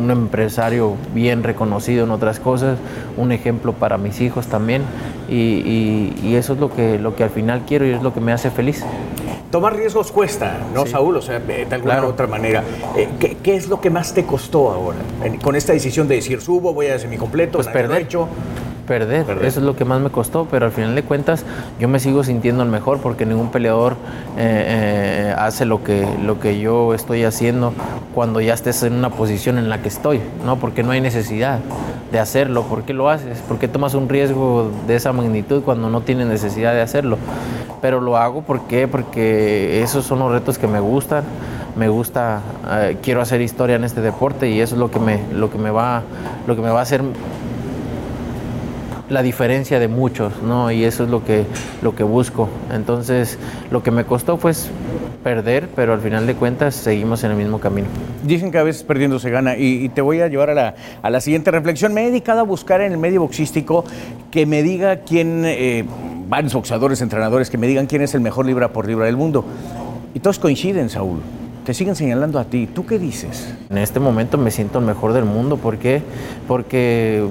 un 0.00 0.10
empresario 0.10 0.94
bien 1.14 1.42
reconocido 1.42 2.04
en 2.04 2.10
otras 2.10 2.40
cosas, 2.40 2.78
un 3.16 3.32
ejemplo 3.32 3.72
para 3.72 3.98
mis 3.98 4.20
hijos 4.20 4.46
también 4.46 4.82
y, 5.28 5.34
y- 5.34 6.14
y 6.22 6.34
eso 6.36 6.54
es 6.54 6.58
lo 6.60 6.70
que, 6.72 6.98
lo 6.98 7.14
que 7.14 7.24
al 7.24 7.30
final 7.30 7.62
quiero 7.66 7.86
y 7.86 7.90
es 7.90 8.02
lo 8.02 8.12
que 8.14 8.20
me 8.20 8.32
hace 8.32 8.50
feliz. 8.50 8.82
Tomar 9.50 9.74
riesgos 9.76 10.12
cuesta, 10.12 10.58
¿no, 10.72 10.84
Sí. 10.86 10.92
Saúl? 10.92 11.16
O 11.16 11.22
sea, 11.22 11.40
de 11.40 11.62
alguna 11.70 11.94
Claro. 11.94 12.06
u 12.06 12.10
otra 12.10 12.26
manera. 12.28 12.62
Eh, 12.96 13.08
¿qué, 13.18 13.36
qué 13.42 13.56
es 13.56 13.68
lo 13.68 13.80
que 13.80 13.90
más 13.90 14.14
te 14.14 14.24
costó 14.24 14.70
ahora? 14.70 14.98
Con 15.42 15.56
esta 15.56 15.72
decisión 15.72 16.06
de 16.06 16.14
decir, 16.16 16.40
subo, 16.40 16.72
voy 16.72 16.86
a 16.86 16.98
semicompleto, 16.98 17.58
Pues 17.58 17.66
nadie 17.66 17.80
lo 17.80 17.84
ha 17.86 17.88
perder. 17.90 18.06
hecho. 18.06 18.28
Perder. 18.90 19.24
eso 19.44 19.60
es 19.60 19.64
lo 19.64 19.76
que 19.76 19.84
más 19.84 20.00
me 20.00 20.10
costó, 20.10 20.48
pero 20.50 20.66
al 20.66 20.72
final 20.72 20.96
de 20.96 21.04
cuentas 21.04 21.44
yo 21.78 21.86
me 21.86 22.00
sigo 22.00 22.24
sintiendo 22.24 22.64
el 22.64 22.70
mejor 22.70 22.98
porque 22.98 23.24
ningún 23.24 23.52
peleador 23.52 23.92
eh, 24.36 25.28
eh, 25.28 25.34
hace 25.38 25.64
lo 25.64 25.84
que, 25.84 26.08
lo 26.20 26.40
que 26.40 26.58
yo 26.58 26.92
estoy 26.92 27.22
haciendo 27.22 27.72
cuando 28.16 28.40
ya 28.40 28.52
estés 28.52 28.82
en 28.82 28.94
una 28.94 29.10
posición 29.10 29.58
en 29.58 29.68
la 29.68 29.80
que 29.80 29.86
estoy, 29.86 30.20
¿no? 30.44 30.56
Porque 30.56 30.82
no 30.82 30.90
hay 30.90 31.00
necesidad 31.00 31.60
de 32.10 32.18
hacerlo. 32.18 32.64
¿Por 32.64 32.82
qué 32.82 32.92
lo 32.92 33.08
haces? 33.08 33.38
¿Por 33.38 33.60
qué 33.60 33.68
tomas 33.68 33.94
un 33.94 34.08
riesgo 34.08 34.72
de 34.88 34.96
esa 34.96 35.12
magnitud 35.12 35.62
cuando 35.62 35.88
no 35.88 36.00
tienes 36.00 36.26
necesidad 36.26 36.72
de 36.72 36.80
hacerlo? 36.80 37.16
Pero 37.80 38.00
lo 38.00 38.16
hago 38.16 38.42
¿por 38.42 38.62
qué? 38.62 38.88
porque 38.88 39.84
esos 39.84 40.04
son 40.04 40.18
los 40.18 40.32
retos 40.32 40.58
que 40.58 40.66
me 40.66 40.80
gustan. 40.80 41.22
Me 41.76 41.88
gusta, 41.88 42.40
eh, 42.68 42.96
quiero 43.00 43.20
hacer 43.20 43.40
historia 43.40 43.76
en 43.76 43.84
este 43.84 44.00
deporte 44.00 44.50
y 44.50 44.60
eso 44.60 44.74
es 44.74 44.80
lo 44.80 44.90
que 44.90 44.98
me, 44.98 45.20
lo 45.32 45.48
que 45.48 45.58
me 45.58 45.70
va, 45.70 46.02
lo 46.48 46.56
que 46.56 46.62
me 46.62 46.70
va 46.70 46.80
a 46.80 46.82
hacer 46.82 47.00
la 49.10 49.22
diferencia 49.22 49.78
de 49.78 49.88
muchos, 49.88 50.40
¿no? 50.42 50.70
Y 50.70 50.84
eso 50.84 51.04
es 51.04 51.10
lo 51.10 51.24
que, 51.24 51.44
lo 51.82 51.94
que 51.94 52.04
busco. 52.04 52.48
Entonces, 52.72 53.38
lo 53.70 53.82
que 53.82 53.90
me 53.90 54.04
costó 54.04 54.36
fue 54.36 54.52
perder, 55.22 55.68
pero 55.74 55.92
al 55.92 56.00
final 56.00 56.26
de 56.26 56.34
cuentas 56.34 56.74
seguimos 56.74 57.22
en 57.24 57.32
el 57.32 57.36
mismo 57.36 57.58
camino. 57.58 57.88
Dicen 58.22 58.50
que 58.50 58.58
a 58.58 58.62
veces 58.62 58.84
perdiendo 58.84 59.18
se 59.18 59.30
gana 59.30 59.56
y, 59.56 59.88
te 59.90 60.00
voy 60.00 60.20
a 60.20 60.28
llevar 60.28 60.50
a 60.50 60.54
la, 60.54 60.74
a 61.02 61.10
la 61.10 61.20
siguiente 61.20 61.50
reflexión. 61.50 61.92
Me 61.92 62.02
he 62.02 62.06
dedicado 62.06 62.40
a 62.40 62.44
buscar 62.44 62.80
en 62.80 62.92
el 62.92 62.98
medio 62.98 63.20
boxístico 63.20 63.84
que 64.30 64.46
me 64.46 64.62
diga 64.62 65.00
quién, 65.00 65.42
eh, 65.44 65.84
varios 66.28 66.54
boxeadores, 66.54 67.02
entrenadores, 67.02 67.50
que 67.50 67.58
me 67.58 67.66
digan 67.66 67.86
quién 67.86 68.02
es 68.02 68.14
el 68.14 68.20
mejor 68.20 68.46
libra 68.46 68.72
por 68.72 68.86
libra 68.86 69.06
del 69.06 69.16
mundo. 69.16 69.44
Y 70.14 70.20
todos 70.20 70.38
coinciden, 70.38 70.88
Saúl. 70.88 71.20
Te 71.64 71.74
siguen 71.74 71.94
señalando 71.94 72.38
a 72.38 72.44
ti. 72.44 72.66
¿Tú 72.66 72.86
qué 72.86 72.98
dices? 72.98 73.54
En 73.68 73.78
este 73.78 74.00
momento 74.00 74.38
me 74.38 74.50
siento 74.50 74.78
el 74.78 74.84
mejor 74.86 75.12
del 75.12 75.24
mundo. 75.24 75.56
¿Por 75.56 75.76
qué? 75.76 76.02
Porque 76.48 77.24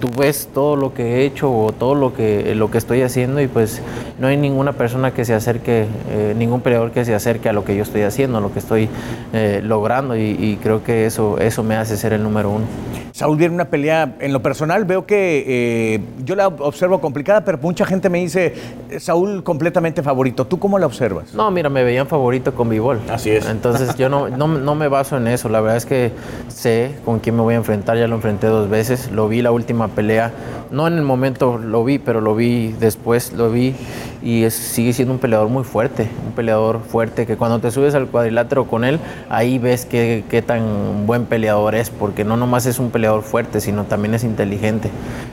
tú 0.00 0.08
ves 0.18 0.48
todo 0.52 0.76
lo 0.76 0.92
que 0.92 1.02
he 1.02 1.24
hecho 1.24 1.50
o 1.50 1.72
todo 1.72 1.94
lo 1.94 2.12
que, 2.12 2.54
lo 2.54 2.70
que 2.70 2.78
estoy 2.78 3.02
haciendo 3.02 3.40
y 3.40 3.46
pues 3.46 3.80
no 4.18 4.26
hay 4.26 4.36
ninguna 4.36 4.72
persona 4.72 5.12
que 5.12 5.24
se 5.24 5.32
acerque, 5.34 5.86
eh, 6.10 6.34
ningún 6.36 6.60
peleador 6.60 6.90
que 6.90 7.04
se 7.04 7.14
acerque 7.14 7.48
a 7.48 7.52
lo 7.52 7.64
que 7.64 7.76
yo 7.76 7.82
estoy 7.82 8.02
haciendo, 8.02 8.38
a 8.38 8.40
lo 8.40 8.52
que 8.52 8.58
estoy 8.58 8.88
eh, 9.32 9.60
logrando 9.62 10.16
y, 10.16 10.36
y 10.38 10.58
creo 10.60 10.82
que 10.82 11.06
eso, 11.06 11.38
eso 11.38 11.62
me 11.62 11.76
hace 11.76 11.96
ser 11.96 12.12
el 12.12 12.22
número 12.22 12.50
uno. 12.50 12.64
Saúl 13.12 13.36
viene 13.36 13.54
una 13.54 13.66
pelea, 13.66 14.16
en 14.20 14.32
lo 14.32 14.42
personal 14.42 14.86
veo 14.86 15.04
que 15.04 15.44
eh, 15.46 16.00
yo 16.24 16.34
la 16.34 16.48
observo 16.48 17.00
complicada, 17.00 17.44
pero 17.44 17.58
mucha 17.60 17.84
gente 17.84 18.08
me 18.08 18.18
dice, 18.18 18.54
Saúl 18.98 19.44
completamente 19.44 20.02
favorito. 20.02 20.46
¿Tú 20.46 20.58
cómo 20.58 20.78
la 20.78 20.86
observas? 20.86 21.34
No, 21.34 21.50
mira, 21.50 21.68
me 21.68 21.84
veían 21.84 22.06
favorito 22.06 22.54
con 22.54 22.70
Bivol. 22.70 23.00
Así 23.10 23.30
es. 23.30 23.46
Entonces 23.52 23.96
yo 23.96 24.08
no, 24.08 24.28
no, 24.28 24.48
no 24.48 24.74
me 24.74 24.88
baso 24.88 25.16
en 25.16 25.28
eso. 25.28 25.48
La 25.48 25.60
verdad 25.60 25.76
es 25.76 25.86
que 25.86 26.10
sé 26.48 26.96
con 27.04 27.20
quién 27.20 27.36
me 27.36 27.42
voy 27.42 27.54
a 27.54 27.58
enfrentar. 27.58 27.96
Ya 27.96 28.08
lo 28.08 28.16
enfrenté 28.16 28.48
dos 28.48 28.68
veces. 28.68 29.10
Lo 29.12 29.28
vi 29.28 29.42
la 29.42 29.52
última 29.52 29.88
pelea. 29.88 30.32
No 30.70 30.86
en 30.88 30.94
el 30.94 31.02
momento 31.02 31.58
lo 31.58 31.84
vi, 31.84 31.98
pero 31.98 32.20
lo 32.20 32.34
vi 32.34 32.72
después, 32.72 33.32
lo 33.32 33.50
vi. 33.50 33.74
Y 34.22 34.48
sigue 34.50 34.92
siendo 34.92 35.14
un 35.14 35.20
peleador 35.20 35.48
muy 35.48 35.64
fuerte. 35.64 36.08
Un 36.26 36.32
peleador 36.32 36.80
fuerte 36.80 37.26
que 37.26 37.36
cuando 37.36 37.58
te 37.58 37.70
subes 37.70 37.94
al 37.94 38.06
cuadrilátero 38.06 38.66
con 38.66 38.84
él, 38.84 39.00
ahí 39.28 39.58
ves 39.58 39.84
qué, 39.84 40.24
qué 40.28 40.42
tan 40.42 41.06
buen 41.06 41.26
peleador 41.26 41.74
es. 41.74 41.90
Porque 41.90 42.24
no 42.24 42.36
nomás 42.36 42.66
es 42.66 42.78
un 42.78 42.90
peleador 42.90 43.22
fuerte, 43.22 43.60
sino 43.60 43.84
también 43.84 44.14
es 44.14 44.24
inteligente. 44.24 44.90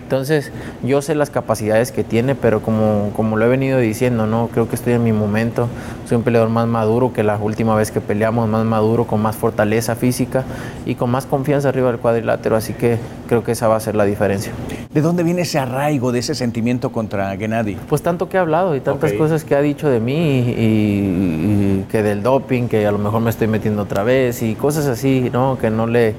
Entonces 0.09 0.51
yo 0.81 1.03
sé 1.03 1.13
las 1.13 1.29
capacidades 1.29 1.91
que 1.91 2.03
tiene, 2.03 2.33
pero 2.33 2.63
como, 2.63 3.11
como 3.15 3.37
lo 3.37 3.45
he 3.45 3.47
venido 3.47 3.77
diciendo, 3.77 4.25
no 4.25 4.49
creo 4.51 4.67
que 4.67 4.75
estoy 4.75 4.93
en 4.93 5.03
mi 5.03 5.13
momento. 5.13 5.67
Soy 6.07 6.17
un 6.17 6.23
peleador 6.23 6.49
más 6.49 6.67
maduro 6.67 7.13
que 7.13 7.21
la 7.21 7.37
última 7.37 7.75
vez 7.75 7.91
que 7.91 8.01
peleamos, 8.01 8.49
más 8.49 8.65
maduro, 8.65 9.05
con 9.05 9.21
más 9.21 9.35
fortaleza 9.35 9.95
física 9.95 10.45
y 10.87 10.95
con 10.95 11.11
más 11.11 11.27
confianza 11.27 11.69
arriba 11.69 11.91
del 11.91 11.99
cuadrilátero. 11.99 12.55
Así 12.55 12.73
que 12.73 12.97
creo 13.27 13.43
que 13.43 13.51
esa 13.51 13.67
va 13.67 13.75
a 13.75 13.79
ser 13.79 13.95
la 13.95 14.05
diferencia. 14.05 14.51
¿De 14.91 15.01
dónde 15.01 15.21
viene 15.21 15.43
ese 15.43 15.59
arraigo, 15.59 16.11
de 16.11 16.17
ese 16.17 16.33
sentimiento 16.33 16.91
contra 16.91 17.37
Gennady? 17.37 17.75
Pues 17.75 18.01
tanto 18.01 18.27
que 18.27 18.39
ha 18.39 18.41
hablado 18.41 18.75
y 18.75 18.79
tantas 18.79 19.11
cosas 19.19 19.43
que 19.43 19.53
ha 19.53 19.61
dicho 19.61 19.87
de 19.87 19.99
mí 19.99 20.39
y, 20.39 20.49
y- 20.49 21.79
y 21.81 21.85
que 21.91 22.01
del 22.01 22.23
doping, 22.23 22.67
que 22.67 22.87
a 22.87 22.91
lo 22.91 22.97
mejor 22.97 23.21
me 23.21 23.29
estoy 23.29 23.45
metiendo 23.47 23.83
otra 23.83 24.01
vez 24.01 24.41
y 24.41 24.55
cosas 24.55 24.87
así, 24.87 25.29
¿no? 25.31 25.59
Que 25.61 25.69
no 25.69 25.85
le 25.85 26.15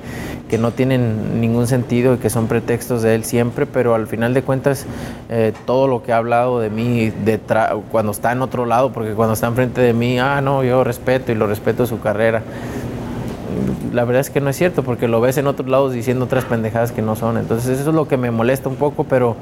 que 0.49 0.57
no 0.57 0.71
tienen 0.71 1.41
ningún 1.41 1.67
sentido 1.67 2.15
y 2.15 2.19
que 2.19 2.31
son 2.31 2.47
pretextos 2.47 3.03
de 3.03 3.17
él 3.17 3.25
siempre, 3.25 3.67
pero 3.67 3.97
al 3.97 4.07
final 4.07 4.35
de 4.35 4.43
cuentas 4.43 4.87
eh, 5.31 5.53
todo 5.67 5.89
lo 5.89 6.05
que 6.05 6.13
ha 6.13 6.19
hablado 6.19 6.61
de 6.61 6.71
mí 6.71 7.13
detrás, 7.25 7.73
cuando 7.91 8.13
está 8.13 8.31
en 8.31 8.41
otro 8.43 8.67
lado, 8.67 8.93
porque 8.93 9.15
cuando 9.15 9.35
está 9.35 9.49
enfrente 9.49 9.81
de 9.81 9.93
mí, 9.95 10.21
ah, 10.21 10.41
no, 10.41 10.63
yo 10.63 10.85
respeto 10.85 11.33
y 11.33 11.35
lo 11.35 11.49
respeto 11.49 11.87
su 11.87 11.99
carrera. 12.01 12.43
La 13.93 14.05
verdad 14.05 14.21
es 14.21 14.31
que 14.31 14.41
no 14.41 14.51
es 14.51 14.57
cierto, 14.57 14.83
porque 14.83 15.09
lo 15.09 15.21
ves 15.21 15.39
en 15.39 15.47
otros 15.47 15.69
lados 15.69 15.93
diciendo 15.93 16.25
otras 16.25 16.45
pendejadas 16.45 16.93
que 16.93 17.03
no 17.03 17.17
son. 17.17 17.37
Entonces 17.37 17.79
eso 17.79 17.91
es 17.91 17.97
lo 17.97 18.09
que 18.09 18.17
me 18.17 18.31
molesta 18.31 18.69
un 18.69 18.77
poco, 18.77 19.05
pero 19.05 19.37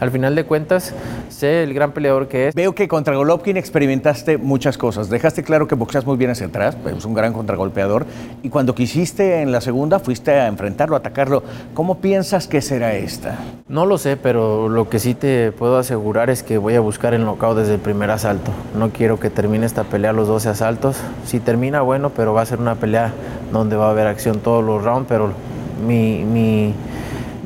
al 0.00 0.10
final 0.10 0.34
de 0.34 0.44
cuentas 0.44 0.94
sé 1.28 1.62
el 1.62 1.74
gran 1.74 1.92
peleador 1.92 2.28
que 2.28 2.48
es. 2.48 2.54
Veo 2.54 2.74
que 2.74 2.88
contra 2.88 3.16
Golovkin 3.16 3.56
experimentaste 3.56 4.38
muchas 4.38 4.78
cosas. 4.78 5.08
Dejaste 5.10 5.42
claro 5.42 5.68
que 5.68 5.74
boxeas 5.74 6.06
muy 6.06 6.16
bien 6.16 6.30
hacia 6.30 6.46
atrás, 6.46 6.76
es 6.96 7.04
un 7.04 7.14
gran 7.14 7.32
contragolpeador. 7.32 8.06
Y 8.42 8.48
cuando 8.48 8.74
quisiste 8.74 9.42
en 9.42 9.52
la 9.52 9.60
segunda, 9.60 9.98
fuiste 9.98 10.32
a 10.32 10.46
enfrentarlo, 10.46 10.96
a 10.96 10.98
atacarlo. 10.98 11.42
¿Cómo 11.74 11.98
piensas 11.98 12.46
que 12.46 12.60
será 12.60 12.94
esta? 12.94 13.38
No 13.68 13.86
lo 13.86 13.98
sé, 13.98 14.16
pero 14.16 14.68
lo 14.68 14.88
que 14.88 14.98
sí 14.98 15.14
te 15.14 15.52
puedo 15.52 15.78
asegurar 15.78 16.30
es 16.30 16.42
que 16.42 16.58
voy 16.58 16.74
a 16.74 16.80
buscar 16.80 17.14
el 17.14 17.24
knockout 17.24 17.56
desde 17.58 17.74
el 17.74 17.80
primer 17.80 18.10
asalto. 18.10 18.50
No 18.78 18.90
quiero 18.90 19.18
que 19.18 19.30
termine 19.30 19.66
esta 19.66 19.84
pelea 19.84 20.12
los 20.12 20.28
12 20.28 20.48
asaltos. 20.50 20.96
Si 21.24 21.40
termina, 21.40 21.80
bueno, 21.80 22.10
pero 22.10 22.34
va 22.34 22.42
a 22.42 22.46
ser 22.46 22.60
una 22.60 22.74
pelea 22.74 23.12
donde 23.54 23.76
va 23.76 23.86
a 23.86 23.90
haber 23.90 24.06
acción 24.06 24.40
todos 24.40 24.62
los 24.62 24.84
rounds, 24.84 25.06
pero 25.08 25.30
mi, 25.86 26.24
mi, 26.24 26.74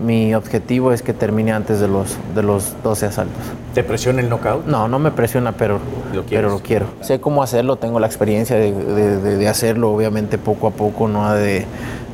mi 0.05 0.35
objetivo 0.35 0.93
es 0.93 1.03
que 1.03 1.13
termine 1.13 1.53
antes 1.53 1.79
de 1.81 1.89
los, 1.89 2.17
de 2.35 2.43
los 2.43 2.75
12 2.83 3.07
asaltos. 3.07 3.37
¿Te 3.75 3.85
presiona 3.85 4.21
el 4.21 4.29
knockout? 4.29 4.67
No, 4.67 4.89
no 4.89 4.99
me 4.99 5.11
presiona, 5.13 5.53
pero 5.53 5.79
¿Lo 6.13 6.23
pero 6.25 6.49
lo 6.51 6.59
quiero. 6.61 6.87
Sé 7.01 7.21
cómo 7.21 7.43
hacerlo, 7.43 7.77
tengo 7.77 8.01
la 8.01 8.07
experiencia 8.07 8.57
de, 8.57 8.73
de- 8.73 9.37
de- 9.37 9.49
hacerlo, 9.49 9.93
obviamente 9.93 10.39
poco 10.39 10.67
a 10.69 10.71
poco, 10.71 11.07
no 11.09 11.33
de, 11.35 11.65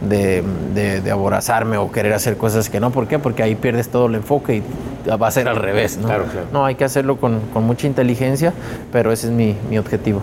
de, 0.07 0.43
de- 0.75 1.01
de 1.01 1.11
aborazarme 1.11 1.77
o 1.79 1.91
querer 1.91 2.13
hacer 2.13 2.37
cosas 2.37 2.69
que 2.69 2.81
no. 2.81 2.91
¿Por 2.91 3.07
qué? 3.07 3.19
Porque 3.19 3.43
ahí 3.43 3.55
pierdes 3.55 3.89
todo 3.89 4.07
el 4.07 4.17
enfoque 4.17 4.57
y 4.57 4.63
va 5.11 5.29
a 5.29 5.31
ser 5.31 5.49
al 5.49 5.57
revés. 5.57 5.97
¿no? 5.99 6.07
Claro, 6.09 6.25
claro. 6.25 6.47
No, 6.53 6.65
hay 6.67 6.75
que 6.75 6.85
hacerlo 6.85 7.17
con, 7.17 7.41
con 7.53 7.65
mucha 7.65 7.87
inteligencia, 7.87 8.53
pero 8.93 9.13
ese 9.13 9.29
es 9.29 9.33
mi, 9.33 9.57
mi 9.71 9.79
objetivo. 9.79 10.23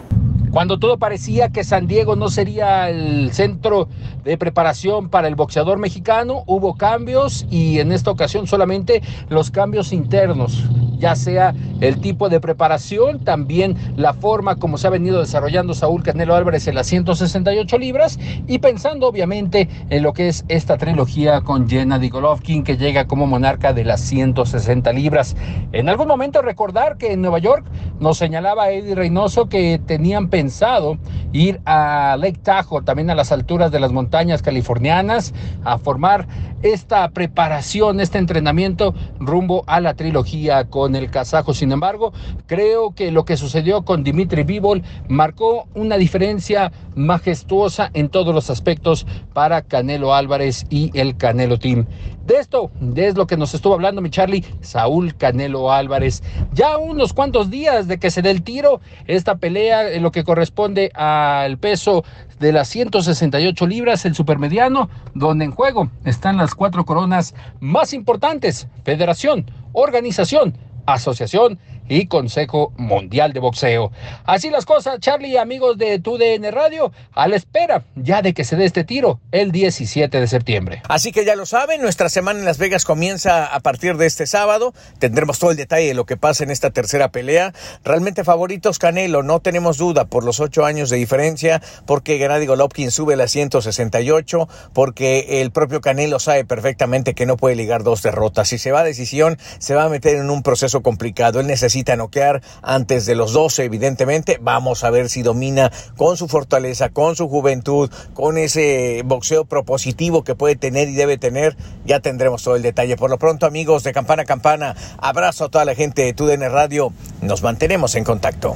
Cuando 0.52 0.78
todo 0.78 0.98
parecía 0.98 1.48
que 1.48 1.64
San 1.64 1.88
Diego 1.88 2.18
no 2.18 2.30
sería 2.30 2.90
el 2.90 3.32
centro 3.32 3.88
de 4.26 4.38
preparación 4.38 5.10
para 5.10 5.30
el 5.30 5.36
boxeador 5.36 5.80
mexicano, 5.80 6.44
hubo 6.46 6.76
cambios 6.76 7.46
y 7.50 7.80
en 7.80 7.94
esta 7.94 8.12
ocasión 8.12 8.48
solamente 8.48 9.02
los 9.30 9.50
cambios 9.50 9.94
internos, 9.94 10.66
ya 11.02 11.16
sea 11.16 11.54
el 11.82 12.00
tipo 12.00 12.30
de 12.30 12.40
preparación, 12.40 13.20
también 13.20 13.76
la 13.98 14.14
forma 14.14 14.56
como 14.56 14.78
se 14.78 14.88
ha 14.88 14.92
venido 14.92 15.20
desarrollando 15.20 15.74
Saúl 15.74 16.04
Canelo 16.04 16.36
Álvarez 16.36 16.68
en 16.68 16.76
las 16.76 16.88
168 16.88 17.78
libras 17.80 18.20
y 18.48 18.60
pensando 18.60 19.08
obviamente 19.08 19.68
en 19.90 20.04
lo 20.04 20.14
que 20.14 20.30
es 20.30 20.46
esta 20.48 20.78
trilogía 20.78 21.42
con 21.42 21.68
Gennady 21.68 22.10
Golovkin 22.10 22.64
que 22.64 22.78
llega 22.78 23.08
como 23.08 23.26
monarca 23.26 23.74
de 23.74 23.84
las 23.84 24.02
160 24.02 24.94
libras. 24.94 25.36
En 25.72 25.90
algún 25.90 26.08
momento 26.08 26.42
recordar 26.42 26.98
que 26.98 27.14
en 27.14 27.22
Nueva 27.22 27.40
York 27.40 27.66
nos 28.00 28.18
señalaba 28.18 28.70
Eddie 28.70 28.96
Reynoso 28.96 29.50
que 29.50 29.82
tenían 29.84 30.30
pensado 30.30 30.98
ir 31.34 31.62
a 31.66 32.16
Lake 32.20 32.40
Tahoe, 32.44 32.84
también 32.84 33.10
a 33.10 33.16
las 33.16 33.32
alturas 33.32 33.72
de 33.72 33.80
las 33.80 33.92
montañas 33.92 34.44
californianas, 34.44 35.34
a 35.64 35.80
formar 35.80 36.28
esta 36.63 37.10
preparación, 37.10 38.00
este 38.00 38.17
entrenamiento 38.17 38.93
rumbo 39.19 39.63
a 39.67 39.82
la 39.82 39.93
trilogía 39.93 40.65
con 40.65 40.95
el 40.95 41.10
kazajo. 41.10 41.54
Sin 41.54 41.71
embargo, 41.71 42.13
creo 42.47 42.93
que 42.93 43.12
lo 43.12 43.26
que 43.26 43.38
sucedió 43.38 43.84
con 43.84 44.04
Dimitri 44.04 44.43
Bivol 44.43 44.84
marcó 45.08 45.67
una 45.74 45.97
diferencia 45.97 46.71
majestuosa 46.95 47.89
en 47.93 48.10
todos 48.10 48.34
los 48.34 48.50
aspectos 48.50 49.06
para 49.34 49.62
Canelo 49.62 50.13
Álvarez 50.13 50.65
y 50.69 50.91
el 50.97 51.17
Canelo 51.17 51.58
Team. 51.58 51.86
De 52.26 52.36
esto 52.36 52.69
es 52.95 53.17
lo 53.17 53.26
que 53.26 53.36
nos 53.36 53.54
estuvo 53.54 53.74
hablando 53.74 54.02
mi 54.02 54.10
Charlie 54.10 54.45
Saúl 54.62 55.15
Canelo 55.15 55.71
Álvarez. 55.71 56.21
Ya 56.54 56.78
unos 56.78 57.13
cuantos 57.13 57.50
días 57.50 57.88
de 57.88 57.97
que 57.97 58.12
se 58.12 58.21
dé 58.21 58.30
el 58.30 58.43
tiro, 58.43 58.80
esta 59.08 59.36
pelea 59.36 59.91
en 59.91 60.04
lo 60.04 60.12
que 60.12 60.24
corresponde 60.24 60.91
al 60.93 61.58
peso 61.58 62.04
de 62.41 62.51
las 62.51 62.67
168 62.69 63.67
libras, 63.67 64.04
el 64.04 64.15
supermediano, 64.15 64.89
donde 65.13 65.45
en 65.45 65.51
juego 65.51 65.91
están 66.04 66.38
las 66.38 66.56
cuatro 66.56 66.86
coronas 66.86 67.36
más 67.60 67.93
importantes, 67.93 68.67
federación, 68.84 69.45
organización, 69.73 70.58
asociación 70.88 71.60
y 71.91 72.08
Consejo 72.08 72.71
Mundial 72.77 73.34
de 73.34 73.41
Boxeo. 73.41 73.91
Así 74.23 74.49
las 74.49 74.65
cosas, 74.65 74.99
Charlie, 75.01 75.38
amigos 75.38 75.77
de 75.77 75.99
TUDN 75.99 76.49
Radio, 76.54 76.93
a 77.12 77.27
la 77.27 77.36
espera 77.36 77.84
ya 77.95 78.21
de 78.21 78.34
que 78.34 78.45
se 78.45 78.56
dé 78.56 78.63
este 78.63 78.86
tiro 78.86 79.19
el 79.34 79.51
17 79.51 80.21
de 80.21 80.27
septiembre. 80.27 80.82
Así 80.88 81.12
que 81.12 81.25
ya 81.25 81.36
lo 81.36 81.45
saben, 81.45 81.82
nuestra 81.82 82.08
semana 82.08 82.39
en 82.39 82.45
Las 82.45 82.60
Vegas 82.60 82.86
comienza 82.86 83.45
a 83.45 83.60
partir 83.60 83.97
de 83.97 84.06
este 84.06 84.25
sábado. 84.25 84.73
Tendremos 84.99 85.38
todo 85.38 85.51
el 85.51 85.58
detalle 85.58 85.88
de 85.88 85.93
lo 85.93 86.06
que 86.06 86.15
pasa 86.15 86.45
en 86.45 86.51
esta 86.51 86.69
tercera 86.69 87.12
pelea. 87.12 87.54
Realmente 87.84 88.23
favoritos 88.23 88.80
Canelo, 88.80 89.21
no 89.21 89.41
tenemos 89.41 89.77
duda 89.77 90.06
por 90.06 90.23
los 90.23 90.39
ocho 90.39 90.63
años 90.63 90.89
de 90.89 90.95
diferencia, 90.95 91.62
porque 91.86 92.17
Gennady 92.17 92.45
Golovkin 92.45 92.89
sube 92.91 93.15
a 93.15 93.17
las 93.17 93.32
168, 93.32 94.47
porque 94.71 95.41
el 95.41 95.51
propio 95.51 95.82
Canelo 95.82 96.19
sabe 96.19 96.45
perfectamente 96.45 97.15
que 97.15 97.25
no 97.25 97.36
puede 97.36 97.58
ligar 97.58 97.84
dos 97.84 98.01
derrotas. 98.01 98.47
Si 98.47 98.58
se 98.58 98.71
va 98.71 98.80
a 98.80 98.86
decisión, 98.86 99.38
se 99.60 99.75
va 99.75 99.84
a 99.84 99.89
meter 99.89 100.15
en 100.15 100.30
un 100.30 100.41
proceso 100.41 100.82
complicado. 100.82 101.41
Él 101.41 101.47
necesita 101.47 101.81
noquear 101.96 102.41
antes 102.62 103.06
de 103.06 103.15
los 103.15 103.34
12, 103.34 103.65
evidentemente. 103.65 104.39
Vamos 104.41 104.84
a 104.84 104.89
ver 104.89 105.10
si 105.10 105.22
domina 105.22 105.72
con 105.98 106.17
su 106.17 106.28
fortaleza, 106.28 106.89
con 106.89 107.15
su 107.15 107.28
juventud, 107.28 107.89
con 108.13 108.38
ese 108.38 109.02
boxeo 109.06 109.46
propositivo 109.46 110.24
que 110.24 110.36
puede 110.36 110.56
tener 110.56 110.89
y 110.89 110.94
debe 110.94 111.17
tener. 111.17 111.56
Ya 111.86 112.00
tendremos 112.00 112.44
todo 112.44 112.56
el 112.56 112.62
detalle. 112.62 112.98
Por 112.98 113.10
lo 113.10 113.17
pronto, 113.17 113.46
amigos 113.46 113.84
de 113.84 113.94
Campana 113.94 114.24
a 114.24 114.26
Campana, 114.26 114.76
abrazo 114.98 115.46
a 115.46 115.50
toda 115.50 115.65
la 115.65 115.76
gente 115.76 116.04
de 116.04 116.13
TUDN 116.13 116.52
Radio. 116.52 116.94
Nos 117.22 117.44
mantenemos 117.44 117.96
en 117.96 118.04
contacto. 118.04 118.56